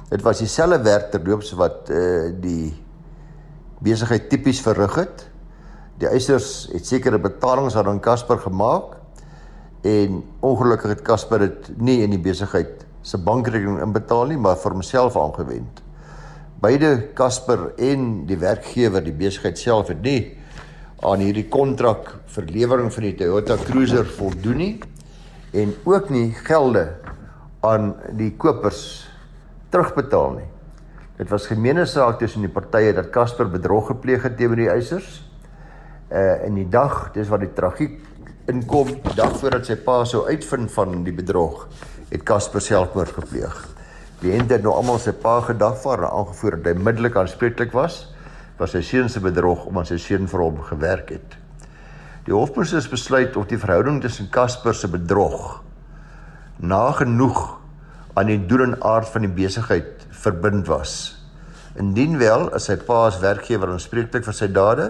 Dit 0.09 0.21
was 0.21 0.39
dieselfde 0.41 0.77
werk 0.85 1.09
terloops 1.13 1.51
wat 1.57 1.89
uh 1.89 2.29
die 2.41 2.73
besigheid 3.85 4.29
tipies 4.29 4.61
verrig 4.65 4.95
het. 4.97 5.25
Die 6.01 6.09
eisers 6.09 6.67
het 6.71 6.85
sekere 6.85 7.19
betalings 7.21 7.75
aan 7.75 7.99
Casper 7.99 8.37
gemaak 8.37 8.95
en 9.85 10.23
ongelukkig 10.45 10.95
het 10.95 11.01
Casper 11.05 11.39
dit 11.39 11.69
nie 11.77 11.99
in 12.05 12.13
die 12.13 12.21
besigheid 12.21 12.85
se 13.05 13.17
bankrekening 13.17 13.81
inbetaal 13.81 14.31
nie, 14.31 14.37
maar 14.37 14.57
vir 14.57 14.73
homself 14.73 15.17
aangewend. 15.17 15.83
Beide 16.61 17.11
Casper 17.13 17.73
en 17.77 18.25
die 18.25 18.37
werkgewer, 18.41 19.03
die 19.05 19.13
besigheid 19.13 19.61
self 19.61 19.93
het 19.93 20.01
nie 20.01 20.37
aan 21.05 21.21
hierdie 21.21 21.49
kontrak 21.49 22.13
vir 22.37 22.49
lewering 22.49 22.93
van 22.93 23.09
die 23.09 23.15
Toyota 23.19 23.57
Cruiser 23.61 24.05
voldoen 24.17 24.61
nie 24.61 24.73
en 25.53 25.73
ook 25.83 26.09
nie 26.09 26.31
gelde 26.45 26.87
aan 27.65 27.93
die 28.17 28.31
kopers 28.37 28.81
terugbetaal 29.69 30.37
nie. 30.39 30.49
Dit 31.15 31.29
was 31.31 31.47
gemeene 31.47 31.85
saak 31.87 32.19
tussen 32.19 32.43
die 32.43 32.51
partye 32.51 32.93
dat 32.93 33.09
Casper 33.15 33.47
bedrog 33.49 33.87
gepleeg 33.93 34.25
het 34.27 34.35
teenoor 34.37 34.59
die 34.59 34.71
eisers. 34.71 35.21
Uh 36.11 36.45
in 36.45 36.59
die 36.59 36.69
dag, 36.69 37.11
dis 37.15 37.29
wat 37.31 37.41
die 37.41 37.53
tragiek 37.55 38.01
inkom, 38.51 38.91
dag 39.15 39.37
voordat 39.39 39.65
sy 39.65 39.77
pa 39.81 40.03
sou 40.05 40.25
uitvind 40.27 40.69
van 40.75 40.99
die 41.05 41.15
bedrog, 41.15 41.65
het 42.11 42.25
Casper 42.27 42.61
selfmoord 42.61 43.15
gepleeg. 43.15 43.55
Die 44.21 44.35
ente 44.35 44.57
het 44.57 44.63
nou 44.63 44.75
almal 44.75 44.99
sy 45.01 45.15
pa 45.17 45.39
gedagvaar 45.47 46.03
en 46.03 46.11
aangevoer 46.11 46.59
dat 46.59 46.69
hy 46.71 46.83
middelik 46.83 47.17
aanspreeklik 47.19 47.73
was 47.75 48.03
vir 48.59 48.71
sy 48.71 48.83
seun 48.85 49.09
se 49.11 49.23
bedrog 49.23 49.65
omdat 49.67 49.91
sy 49.91 49.97
seun 49.99 50.29
vir 50.31 50.43
hom 50.45 50.61
gewerk 50.69 51.15
het. 51.17 51.44
Die 52.25 52.33
hofproses 52.33 52.87
besluit 52.89 53.35
of 53.37 53.45
die 53.51 53.59
verhouding 53.61 53.99
tussen 54.01 54.31
Casper 54.33 54.73
se 54.73 54.89
bedrog 54.89 55.61
nagenoeg 56.55 57.39
aan 58.15 58.29
die 58.31 58.39
doel 58.47 58.63
en 58.63 58.77
aard 58.87 59.09
van 59.11 59.25
die 59.25 59.33
besigheid 59.35 60.05
verbind 60.23 60.69
was. 60.71 61.17
Indien 61.77 62.15
wel 62.17 62.47
as 62.55 62.69
sy 62.69 62.77
pa 62.79 63.03
as 63.09 63.19
werkgewer 63.21 63.73
aanspreeklik 63.73 64.23
vir 64.25 64.37
sy 64.37 64.47
dade, 64.47 64.87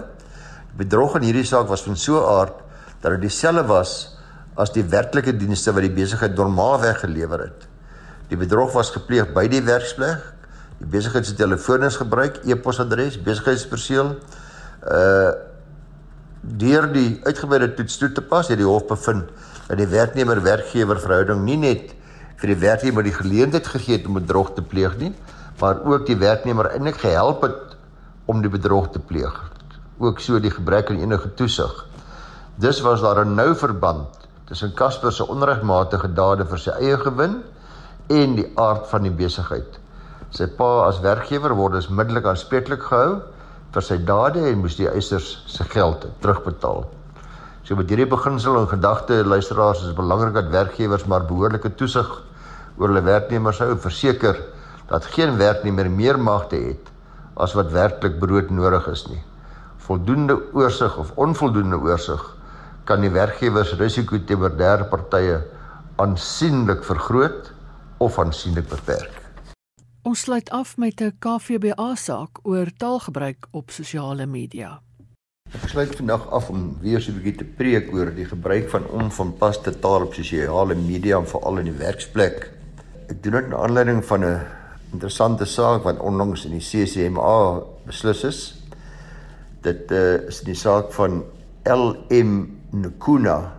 bedrog 0.78 1.16
in 1.18 1.26
hierdie 1.26 1.44
saak 1.44 1.66
was 1.68 1.82
van 1.84 1.96
so 1.96 2.20
'n 2.20 2.30
aard 2.38 2.62
dat 3.02 3.12
dit 3.12 3.26
dieselfde 3.28 3.66
was 3.66 4.16
as 4.56 4.72
die 4.72 4.84
werklike 4.84 5.36
dienste 5.36 5.72
wat 5.72 5.82
die 5.82 5.92
besigheid 5.92 6.36
normaalweg 6.36 7.00
gelewer 7.00 7.40
het. 7.40 7.68
Die 8.28 8.36
bedrog 8.36 8.72
was 8.72 8.90
gepleeg 8.90 9.32
by 9.34 9.48
die 9.48 9.62
werksplek. 9.62 10.22
Die 10.78 10.86
besigheid 10.86 11.26
se 11.26 11.34
telefoonnummers 11.34 11.96
gebruik, 11.96 12.40
e-posadres, 12.44 13.22
besigheidsperseel. 13.22 14.16
Uh 14.82 15.55
deur 16.46 16.86
die 16.92 17.20
uitgebreide 17.26 17.74
toets 17.74 17.98
toe 17.98 18.12
te 18.12 18.22
pas, 18.22 18.48
het 18.48 18.58
die 18.60 18.68
hof 18.68 18.86
bevind 18.86 19.30
dat 19.66 19.78
die 19.80 19.88
werknemer-werkgewer 19.90 21.00
verhouding 21.02 21.42
nie 21.44 21.58
net 21.58 21.94
vir 22.40 22.52
die 22.52 22.60
werknemer 22.60 23.06
die 23.06 23.14
geleentheid 23.16 23.66
gegee 23.66 23.96
het 23.96 24.06
om 24.06 24.20
bedrog 24.20 24.52
te 24.54 24.62
pleeg 24.62 24.94
nie, 25.00 25.12
maar 25.60 25.80
ook 25.88 26.06
die 26.06 26.18
werknemer 26.20 26.68
eintlik 26.70 27.00
gehelp 27.02 27.42
het 27.46 27.76
om 28.30 28.42
die 28.44 28.52
bedrog 28.52 28.90
te 28.92 29.00
pleeg. 29.00 29.34
Ook 29.98 30.20
so 30.20 30.38
die 30.42 30.52
gebrek 30.52 30.90
aan 30.92 31.00
enige 31.00 31.32
toesig. 31.34 31.72
Dus 32.60 32.80
was 32.84 33.00
daar 33.00 33.24
'n 33.24 33.34
nou 33.34 33.54
verband 33.54 34.06
tussen 34.44 34.74
Casper 34.74 35.12
se 35.12 35.26
onregmatige 35.26 36.12
dade 36.12 36.44
vir 36.44 36.58
sy 36.58 36.70
eie 36.70 36.96
gewin 36.98 37.42
en 38.08 38.34
die 38.34 38.50
aard 38.54 38.86
van 38.88 39.02
die 39.02 39.10
besigheid. 39.10 39.78
Sy 40.30 40.46
pa 40.46 40.86
as 40.86 41.00
werkgewer 41.00 41.54
word 41.54 41.72
dus 41.72 41.88
middelik 41.88 42.24
aanspreeklik 42.24 42.82
gehou 42.82 43.22
vir 43.76 43.84
sy 43.84 43.96
dade 44.08 44.40
en 44.48 44.62
moes 44.62 44.78
die 44.78 44.88
eisers 44.88 45.34
se 45.52 45.64
geld 45.68 46.06
terugbetaal. 46.24 46.86
So 47.66 47.76
met 47.76 47.90
hierdie 47.92 48.08
beginsel 48.08 48.56
en 48.56 48.70
gedagte 48.70 49.18
luisteraars 49.26 49.82
is 49.84 49.96
belangrik 49.98 50.32
dat 50.38 50.48
werkgewers 50.54 51.04
maar 51.10 51.26
behoorlike 51.28 51.74
toesig 51.76 52.08
oor 52.78 52.88
hulle 52.88 53.02
werknemers 53.04 53.60
hou 53.60 53.74
en 53.74 53.82
verseker 53.82 54.40
dat 54.88 55.08
geen 55.12 55.36
werknemer 55.36 55.90
meer 55.92 56.16
magte 56.16 56.56
het 56.62 56.88
as 57.36 57.52
wat 57.58 57.74
werklik 57.74 58.16
brood 58.22 58.48
nodig 58.54 58.88
is 58.94 59.04
nie. 59.10 59.20
Voldoende 59.84 60.38
oorsig 60.56 60.96
of 60.96 61.12
onvoldoende 61.20 61.76
oorsig 61.76 62.24
kan 62.88 63.04
die 63.04 63.12
werkgewers 63.12 63.76
risiko 63.76 64.16
teenoor 64.24 64.56
derde 64.56 64.88
partye 64.88 65.42
aansienlik 66.00 66.80
vergroot 66.86 67.52
of 68.00 68.16
aansienlik 68.24 68.70
beperk. 68.72 69.25
Ons 70.06 70.20
sluit 70.22 70.50
af 70.54 70.76
met 70.78 71.00
'n 71.02 71.16
KVBA 71.18 71.94
saak 71.94 72.38
oor 72.42 72.68
taalgebruik 72.76 73.46
op 73.50 73.70
sosiale 73.70 74.26
media. 74.26 74.80
Ek 75.50 75.68
sluit 75.68 75.96
vandag 75.96 76.30
af 76.30 76.48
om 76.48 76.78
weer 76.80 77.00
so 77.00 77.10
'n 77.10 77.14
bietjie 77.14 77.36
te 77.36 77.44
preek 77.44 77.92
oor 77.92 78.14
die 78.14 78.24
gebruik 78.24 78.70
van 78.70 78.86
onvanpaste 78.86 79.78
taal 79.78 80.02
op 80.02 80.14
sosiale 80.14 80.74
media 80.74 81.18
en 81.18 81.26
veral 81.26 81.58
in 81.58 81.64
die 81.64 81.78
werksplek. 81.78 82.50
Ek 83.08 83.22
doen 83.22 83.32
dit 83.32 83.48
na 83.48 83.56
aanleiding 83.56 84.04
van 84.04 84.24
'n 84.24 84.46
interessante 84.92 85.44
saak 85.44 85.82
wat 85.82 85.98
onlangs 85.98 86.44
in 86.44 86.52
die 86.52 86.66
CCMA 86.70 87.60
beslis 87.86 88.24
is. 88.24 88.62
Dit 89.60 89.90
uh, 89.90 90.28
is 90.28 90.40
die 90.40 90.54
saak 90.54 90.92
van 90.92 91.24
LM 91.64 92.60
Nkuna 92.70 93.52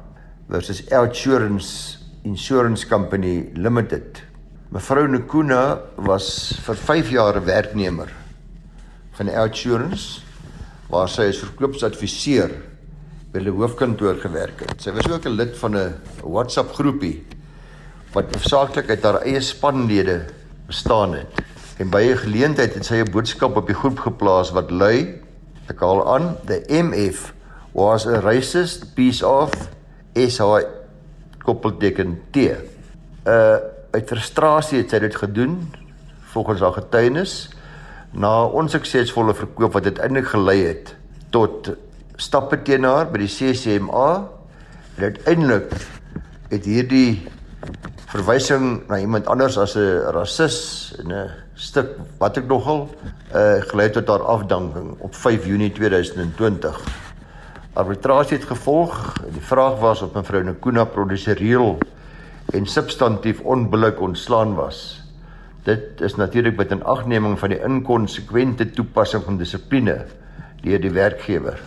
versus 0.50 0.90
Outsurance 0.92 1.98
Insurance 2.24 2.88
Company 2.88 3.50
Limited. 3.54 4.27
Mevrou 4.68 5.06
Nkuna 5.08 5.80
was 6.04 6.26
vir 6.66 6.76
5 6.76 7.10
jaar 7.16 7.38
'n 7.40 7.46
werknemer 7.46 8.10
van 9.16 9.30
Outsurance 9.30 10.20
waar 10.92 11.08
sy 11.08 11.30
as 11.32 11.40
verkoopsadviseur 11.40 12.52
by 13.32 13.40
die 13.46 13.54
hoofkantoor 13.54 14.20
gewerk 14.20 14.60
het. 14.60 14.82
Sy 14.82 14.92
was 14.92 15.08
ook 15.08 15.26
'n 15.26 15.38
lid 15.40 15.56
van 15.56 15.78
'n 15.78 15.94
WhatsApp 16.22 16.74
groepie 16.76 17.24
wat 18.12 18.36
hoofsaaklik 18.36 18.90
uit 18.90 19.04
haar 19.04 19.22
eie 19.22 19.40
spanlede 19.40 20.26
bestaan 20.68 21.14
het. 21.14 21.32
En 21.80 21.90
by 21.90 22.04
'n 22.04 22.18
geleentheid 22.18 22.74
het 22.74 22.86
sy 22.86 22.96
'n 22.96 23.12
boodskap 23.12 23.56
op 23.56 23.68
die 23.68 23.76
groep 23.76 24.00
geplaas 24.00 24.52
wat 24.52 24.70
lui: 24.72 25.22
Ek 25.70 25.80
haal 25.80 26.04
aan, 26.16 26.36
the 26.46 26.62
MF 26.68 27.34
was 27.72 28.06
a 28.06 28.20
racist 28.20 28.94
piece 28.96 29.24
of 29.24 29.50
SH 30.14 30.44
koppelteken 31.40 32.20
T. 32.32 32.38
Uh 33.24 33.77
uit 33.98 34.10
frustrasie 34.12 34.84
het 34.84 34.94
sy 34.94 35.00
dit 35.02 35.16
gedoen 35.18 35.58
volgens 36.34 36.62
haar 36.62 36.76
getuienis 36.78 37.36
na 38.14 38.46
onsuksesvolle 38.46 39.34
verkoop 39.38 39.74
wat 39.78 39.90
uiteindelik 39.90 40.30
gelei 40.34 40.60
het 40.68 40.94
tot 41.34 41.72
stappe 42.22 42.60
teen 42.66 42.86
haar 42.86 43.10
by 43.12 43.24
die 43.24 43.32
CCMA 43.32 44.10
en 44.98 45.10
uiteindelik 45.10 45.74
het 46.52 46.70
hierdie 46.70 47.26
verwysing 48.14 48.86
na 48.88 49.02
iemand 49.02 49.28
anders 49.28 49.58
as 49.58 49.76
'n 49.76 50.14
rasis 50.14 50.94
en 51.00 51.12
'n 51.12 51.32
stuk 51.56 51.98
wat 52.20 52.38
ek 52.38 52.48
nogal 52.48 52.90
uh 53.34 53.62
gelei 53.70 53.90
tot 53.90 54.08
haar 54.08 54.24
afdanking 54.24 54.96
op 55.00 55.16
5 55.16 55.46
Junie 55.46 55.72
2020. 55.72 56.82
Arbitrasie 57.74 58.38
het 58.38 58.48
gevolg 58.48 59.14
en 59.26 59.34
die 59.34 59.42
vraag 59.42 59.80
was 59.80 60.02
of 60.02 60.14
mevrou 60.14 60.44
Nkuna 60.44 60.86
produserieel 60.86 61.78
en 62.52 62.66
substantief 62.66 63.40
onbillik 63.40 64.02
ontslaan 64.02 64.56
was. 64.56 65.04
Dit 65.64 66.02
is 66.02 66.16
natuurlik 66.16 66.56
met 66.56 66.72
'n 66.72 66.82
agneming 66.84 67.40
van 67.40 67.50
die 67.50 67.64
inkonsekwente 67.64 68.70
toepassing 68.70 69.24
van 69.24 69.38
dissipline 69.38 70.06
deur 70.62 70.82
die 70.82 70.92
werkgewer. 70.92 71.60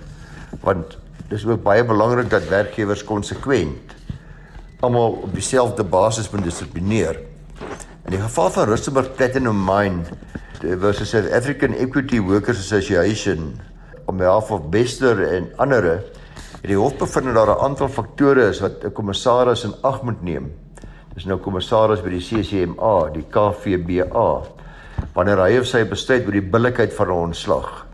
Want 0.60 0.98
dis 1.28 1.46
ook 1.46 1.62
baie 1.62 1.84
belangrik 1.84 2.30
dat 2.30 2.48
werkgewers 2.48 3.04
konsekwent 3.04 3.94
almal 4.80 5.10
op 5.10 5.34
dieselfde 5.34 5.84
basis 5.84 6.30
moet 6.30 6.42
dissiplineer. 6.42 7.18
In 8.04 8.10
die 8.10 8.20
geval 8.20 8.50
van 8.50 8.68
Rustenburg 8.68 9.14
Platinum 9.14 9.64
Mine 9.64 10.02
versus 10.60 11.08
South 11.08 11.30
African 11.32 11.72
Equity 11.72 12.20
Workers 12.20 12.58
Association 12.58 13.60
om 14.04 14.16
behalf 14.16 14.50
of 14.50 14.68
Bester 14.68 15.22
en 15.32 15.52
ander 15.56 15.84
het 15.84 16.18
die 16.60 16.76
hof 16.76 16.96
bevind 16.96 17.24
dat 17.24 17.34
daar 17.34 17.56
'n 17.56 17.64
aantal 17.64 17.88
faktore 17.88 18.48
is 18.48 18.60
wat 18.60 18.84
'n 18.84 18.92
kommissaris 18.92 19.64
in 19.64 19.74
ag 19.80 20.02
moet 20.02 20.22
neem 20.22 20.52
is 21.18 21.26
nou 21.26 21.38
kommissaris 21.42 22.02
by 22.04 22.12
die 22.12 22.22
CCMA, 22.22 22.94
die 23.14 23.24
KVBA, 23.32 24.28
wanneer 25.16 25.42
hy 25.42 25.56
of 25.58 25.66
sy 25.68 25.82
besluit 25.88 26.26
oor 26.26 26.36
die 26.36 26.50
billikheid 26.52 26.92
van 26.94 27.08
'n 27.08 27.22
ontslag. 27.30 27.86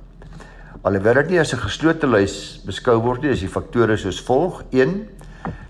Alhoewel 0.85 1.15
dit 1.23 1.31
nie 1.31 1.41
as 1.41 1.53
'n 1.53 1.65
geslote 1.65 2.07
lys 2.07 2.61
beskou 2.67 3.01
word 3.01 3.23
nie, 3.23 3.31
is 3.31 3.41
die 3.41 3.49
faktore 3.49 3.97
soos 3.97 4.21
volg: 4.21 4.63
1. 4.71 5.09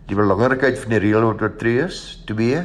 Die 0.08 0.14
belangrikheid 0.14 0.78
van 0.78 0.90
die 0.90 0.98
reël 0.98 1.24
wat 1.32 1.42
oortree 1.42 1.84
is. 1.84 2.22
2. 2.26 2.64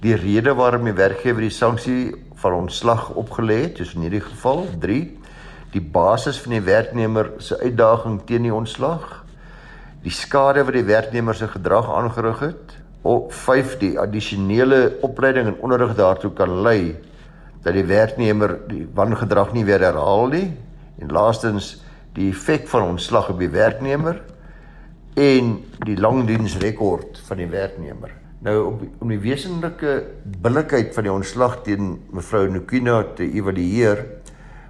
Die 0.00 0.14
rede 0.14 0.54
waarom 0.54 0.84
die 0.84 0.92
werkgewer 0.92 1.40
die 1.40 1.50
sanksie 1.50 2.14
van 2.34 2.52
ontslag 2.52 3.10
opgelê 3.14 3.62
het, 3.62 3.76
soos 3.76 3.94
in 3.94 4.00
hierdie 4.02 4.20
geval. 4.20 4.66
3. 4.80 5.18
Die 5.72 5.80
basis 5.80 6.40
van 6.40 6.52
die 6.52 6.60
werknemer 6.60 7.32
se 7.38 7.58
uitdaging 7.60 8.22
teen 8.26 8.42
die 8.42 8.54
ontslag. 8.54 9.24
Die 10.02 10.10
skade 10.10 10.64
wat 10.64 10.74
die 10.74 10.84
werknemer 10.84 11.34
se 11.34 11.48
gedrag 11.48 11.90
aangerig 11.90 12.40
het 12.40 12.71
op 13.02 13.32
5 13.32 13.78
die 13.78 13.98
addisionele 13.98 14.98
opleiding 15.02 15.46
en 15.46 15.60
onderrig 15.60 15.96
daartoe 15.98 16.30
kan 16.32 16.60
lei 16.62 16.94
dat 17.62 17.74
die 17.74 17.86
werknemer 17.86 18.56
die 18.68 18.86
wangedrag 18.94 19.52
nie 19.52 19.64
weer 19.66 19.82
herhaal 19.82 20.30
nie 20.30 20.48
en 21.02 21.12
laastens 21.14 21.76
die 22.14 22.30
effek 22.30 22.68
van 22.70 22.94
ontslag 22.94 23.30
op 23.32 23.38
die 23.42 23.50
werknemer 23.50 24.20
en 25.18 25.54
die 25.84 25.96
langdiensrekord 26.00 27.20
van 27.26 27.42
die 27.42 27.48
werknemer. 27.50 28.12
Nou 28.42 28.56
om 28.66 28.80
om 29.04 29.10
die 29.12 29.20
wesenlike 29.22 29.98
billikheid 30.42 30.94
van 30.94 31.06
die 31.06 31.12
ontslag 31.12 31.60
teen 31.66 31.94
mevrou 32.10 32.48
Nukina 32.50 33.02
te 33.18 33.26
evalueer 33.28 34.02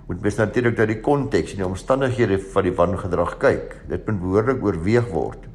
moet 0.08 0.20
mens 0.20 0.36
natuurlik 0.36 0.76
na 0.76 0.86
die 0.90 1.00
konteks 1.00 1.54
en 1.54 1.62
die 1.62 1.68
omstandighede 1.68 2.40
van 2.52 2.66
die 2.66 2.74
wangedrag 2.76 3.36
kyk. 3.40 3.78
Dit 3.88 4.04
moet 4.08 4.20
behoorlik 4.20 4.64
oorweeg 4.64 5.08
word. 5.12 5.51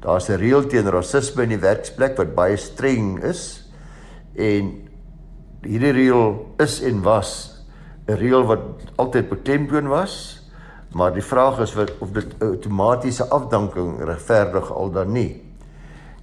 Daar's 0.00 0.28
'n 0.28 0.40
reël 0.40 0.66
teen 0.66 0.88
rasisme 0.88 1.42
in 1.42 1.48
die 1.48 1.60
werksplek 1.60 2.16
wat 2.16 2.34
baie 2.34 2.56
streng 2.56 3.22
is 3.22 3.68
en 4.34 4.88
hierdie 5.60 5.92
reël 5.92 6.54
is 6.58 6.80
en 6.80 7.02
was 7.02 7.60
'n 8.08 8.16
reël 8.16 8.46
wat 8.46 8.60
altyd 8.96 9.28
beklemtoon 9.28 9.88
was, 9.88 10.40
maar 10.92 11.12
die 11.12 11.22
vraag 11.22 11.60
is 11.60 11.74
wat 11.74 11.92
of 12.00 12.10
dit 12.10 12.34
outomatiese 12.38 13.28
afdanking 13.28 14.00
regverdig 14.04 14.72
al 14.72 14.90
dan 14.90 15.12
nie. 15.12 15.42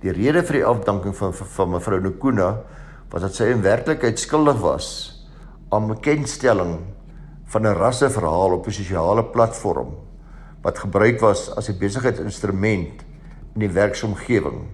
Die 0.01 0.11
rede 0.11 0.43
vir 0.43 0.53
die 0.53 0.65
afdanking 0.65 1.15
van 1.15 1.33
van 1.33 1.69
mevrou 1.69 1.99
Nkuna 1.99 2.57
was 3.09 3.21
dat 3.21 3.35
sy 3.35 3.43
in 3.43 3.61
werklikheid 3.61 4.19
skuldig 4.19 4.59
was 4.59 4.87
aan 5.69 5.87
bekendstelling 5.87 6.79
van 7.45 7.61
'n 7.61 7.77
rasseverhaal 7.77 8.51
op 8.51 8.67
'n 8.67 8.71
sosiale 8.71 9.23
platform 9.23 9.95
wat 10.61 10.79
gebruik 10.79 11.19
was 11.19 11.55
as 11.55 11.69
'n 11.69 11.77
besigheidsinstrument 11.79 13.06
in 13.57 13.63
die 13.65 13.73
werksomgewing. 13.73 14.67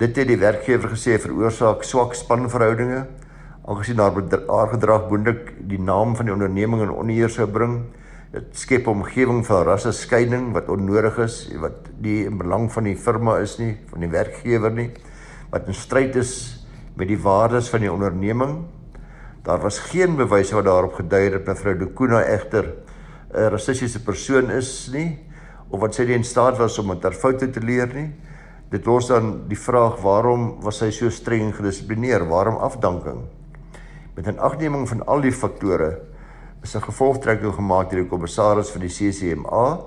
Dit 0.00 0.18
het 0.18 0.26
die 0.26 0.40
werkgewer 0.40 0.90
gesê 0.90 1.14
veroorsaak 1.22 1.84
swak 1.86 2.16
spanverhoudinge 2.18 3.04
aangesien 3.66 3.98
haar 4.02 4.70
gedrag 4.72 5.06
boondik 5.10 5.52
die 5.70 5.78
naam 5.78 6.16
van 6.18 6.26
die 6.26 6.34
onderneming 6.34 6.82
in 6.82 6.90
onheer 6.90 7.30
sou 7.30 7.46
bring. 7.46 7.78
Dit 8.34 8.58
skep 8.58 8.86
'n 8.86 9.02
omgewing 9.02 9.46
van 9.46 9.64
rasse 9.64 9.92
skeiding 9.92 10.52
wat 10.52 10.68
onnodig 10.68 11.18
is, 11.18 11.48
wat 11.60 11.90
nie 11.98 12.26
in 12.26 12.38
belang 12.38 12.72
van 12.72 12.84
die 12.84 12.96
firma 12.96 13.38
is 13.38 13.58
nie, 13.58 13.78
van 13.90 14.00
die 14.00 14.10
werkgewer 14.10 14.70
nie, 14.70 14.90
wat 15.50 15.66
in 15.66 15.74
stryd 15.74 16.16
is 16.16 16.66
met 16.96 17.08
die 17.08 17.22
waardes 17.22 17.68
van 17.68 17.80
die 17.80 17.92
onderneming. 17.92 18.66
Daar 19.42 19.60
was 19.62 19.78
geen 19.78 20.16
bewyse 20.16 20.54
wat 20.54 20.64
daarop 20.64 20.94
gedui 20.94 21.22
het 21.22 21.32
dat 21.32 21.46
mevrou 21.46 21.78
Dekuna 21.78 22.22
egter 22.22 22.64
'n 23.34 23.50
rassistiese 23.50 24.02
persoon 24.02 24.50
is 24.50 24.90
nie 24.92 25.26
of 25.70 25.80
wat 25.80 25.94
sy 25.94 26.04
nie 26.04 26.14
in 26.14 26.24
staat 26.24 26.58
was 26.58 26.78
om 26.78 26.86
met 26.86 27.02
haar 27.02 27.16
foute 27.16 27.50
te 27.50 27.60
leer 27.60 27.90
nie. 27.94 28.10
Dit 28.70 28.86
los 28.86 29.08
dan 29.08 29.46
die 29.48 29.58
vraag 29.58 30.00
waarom 30.02 30.60
was 30.64 30.78
sy 30.82 30.90
so 30.90 31.10
streng 31.10 31.54
gedissiplineer? 31.54 32.26
Waarom 32.26 32.56
afdanking? 32.56 33.24
Met 34.16 34.26
'n 34.26 34.38
agneming 34.38 34.88
van 34.88 35.06
al 35.06 35.20
die 35.20 35.32
faktore 35.32 36.00
is 36.62 36.74
'n 36.74 36.82
gevolgtrekking 36.82 37.54
gemaak 37.54 37.90
deur 37.90 38.02
die 38.02 38.08
kommissaris 38.08 38.70
van 38.70 38.80
die 38.80 38.90
CCMA 38.90 39.78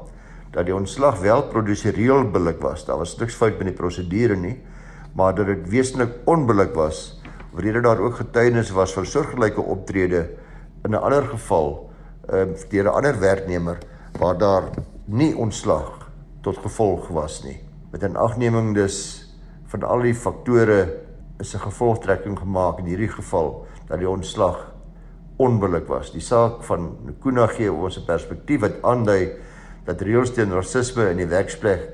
dat 0.52 0.66
die 0.66 0.76
ontslag 0.76 1.20
wel 1.20 1.44
prosedureel 1.44 2.32
billik 2.32 2.62
was. 2.62 2.86
Daar 2.86 2.98
was 2.98 3.18
niks 3.18 3.36
fout 3.36 3.58
met 3.58 3.68
die 3.68 3.76
prosedure 3.76 4.36
nie, 4.36 4.58
maar 5.14 5.36
dat 5.36 5.46
dit 5.46 5.70
wesentlik 5.70 6.12
onbillik 6.26 6.74
was, 6.74 7.22
wrede 7.54 7.82
daar 7.82 8.00
ook 8.00 8.16
getuienis 8.16 8.70
was 8.70 8.94
van 8.94 9.06
soortgelyke 9.06 9.62
optrede 9.62 10.30
in 10.84 10.92
'n 10.92 11.02
ander 11.02 11.24
geval 11.24 11.90
ehm 12.30 12.54
deur 12.70 12.84
'n 12.84 12.96
ander 12.96 13.20
werknemer 13.20 13.78
waar 14.20 14.38
daar 14.38 14.64
nie 15.10 15.32
ontslag 15.34 16.06
tot 16.46 16.60
gevolg 16.62 17.08
was 17.14 17.42
nie. 17.44 17.58
Met 17.92 18.04
'n 18.04 18.16
agneming 18.16 18.76
dus 18.76 19.26
van 19.66 19.84
al 19.84 20.02
die 20.02 20.14
faktore 20.14 21.02
is 21.40 21.56
'n 21.56 21.60
gevolgtrekking 21.60 22.38
gemaak 22.40 22.80
in 22.80 22.86
hierdie 22.86 23.10
geval 23.10 23.66
dat 23.88 24.00
die 24.00 24.10
ontslag 24.10 24.74
onbillik 25.38 25.88
was. 25.88 26.12
Die 26.12 26.22
saak 26.22 26.64
van 26.64 26.98
Nkuna 27.06 27.48
gee 27.48 27.72
ons 27.72 27.98
'n 27.98 28.06
perspektief 28.06 28.60
wat 28.60 28.82
aandui 28.82 29.32
dat 29.86 30.02
reëls 30.02 30.34
teen 30.34 30.52
rasisme 30.52 31.10
in 31.10 31.18
die 31.18 31.28
werksplek 31.28 31.90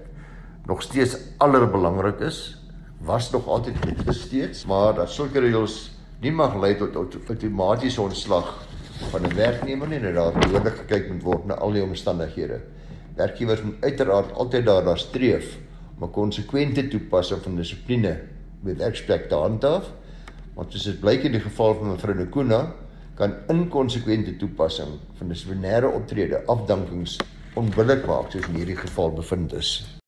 nog 0.65 0.82
steeds 0.82 1.17
allerbelangrik 1.38 2.19
is. 2.19 2.58
Was 2.99 3.32
nog 3.32 3.47
altyd 3.47 3.75
steeds, 4.10 4.65
maar 4.65 4.93
dat 4.93 5.10
sulke 5.10 5.39
reëls 5.39 5.91
nie 6.21 6.32
mag 6.32 6.56
lei 6.56 6.75
tot 6.78 6.95
outomatiese 7.30 8.01
ontslag 8.01 8.67
van 9.12 9.21
'n 9.21 9.36
werknemer 9.36 9.88
nie 9.88 9.97
en 9.97 10.13
dat 10.13 10.15
daar 10.15 10.41
behoorlik 10.41 10.75
gekyk 10.75 11.12
moet 11.12 11.23
word 11.23 11.45
na 11.45 11.54
al 11.54 11.71
die 11.71 11.84
omstandighede. 11.84 12.74
Werkgewers 13.15 13.62
moet 13.62 13.75
uiteraard 13.80 14.34
altyd 14.34 14.65
daarna 14.65 14.95
streef 14.95 15.58
om 15.97 16.08
'n 16.08 16.12
konsekwente 16.12 16.88
toepassing 16.88 17.41
van 17.41 17.56
dissipline 17.56 18.19
by 18.63 18.75
werksplek 18.75 19.30
te 19.30 19.36
handhaaf. 19.36 19.91
Want 20.54 20.71
soos 20.71 20.84
dit 20.84 20.99
blyk 20.99 21.23
in 21.23 21.32
die 21.32 21.41
geval 21.41 21.75
van 21.75 21.88
mevrou 21.88 22.15
Nkuna, 22.15 22.73
kan 23.15 23.34
inkonsekwente 23.47 24.36
toepassing 24.38 24.99
van 25.17 25.28
dissiplinêre 25.28 25.88
optrede 25.88 26.45
afdankings 26.45 27.19
onbillik 27.56 28.06
maak 28.06 28.32
soos 28.32 28.47
in 28.47 28.56
hierdie 28.56 28.78
geval 28.78 29.13
bevind 29.13 29.54
is. 29.54 29.99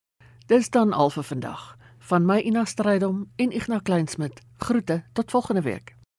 Dis 0.47 0.69
dan 0.69 0.93
al 0.93 1.09
vir 1.09 1.23
vandag. 1.23 1.75
Van 1.99 2.25
my 2.25 2.39
Ina 2.39 2.65
Strydom 2.65 3.27
en 3.35 3.51
Ignas 3.51 3.81
Kleinsmid. 3.83 4.41
Groete 4.57 5.03
tot 5.13 5.31
volgende 5.31 5.61
week. 5.61 5.96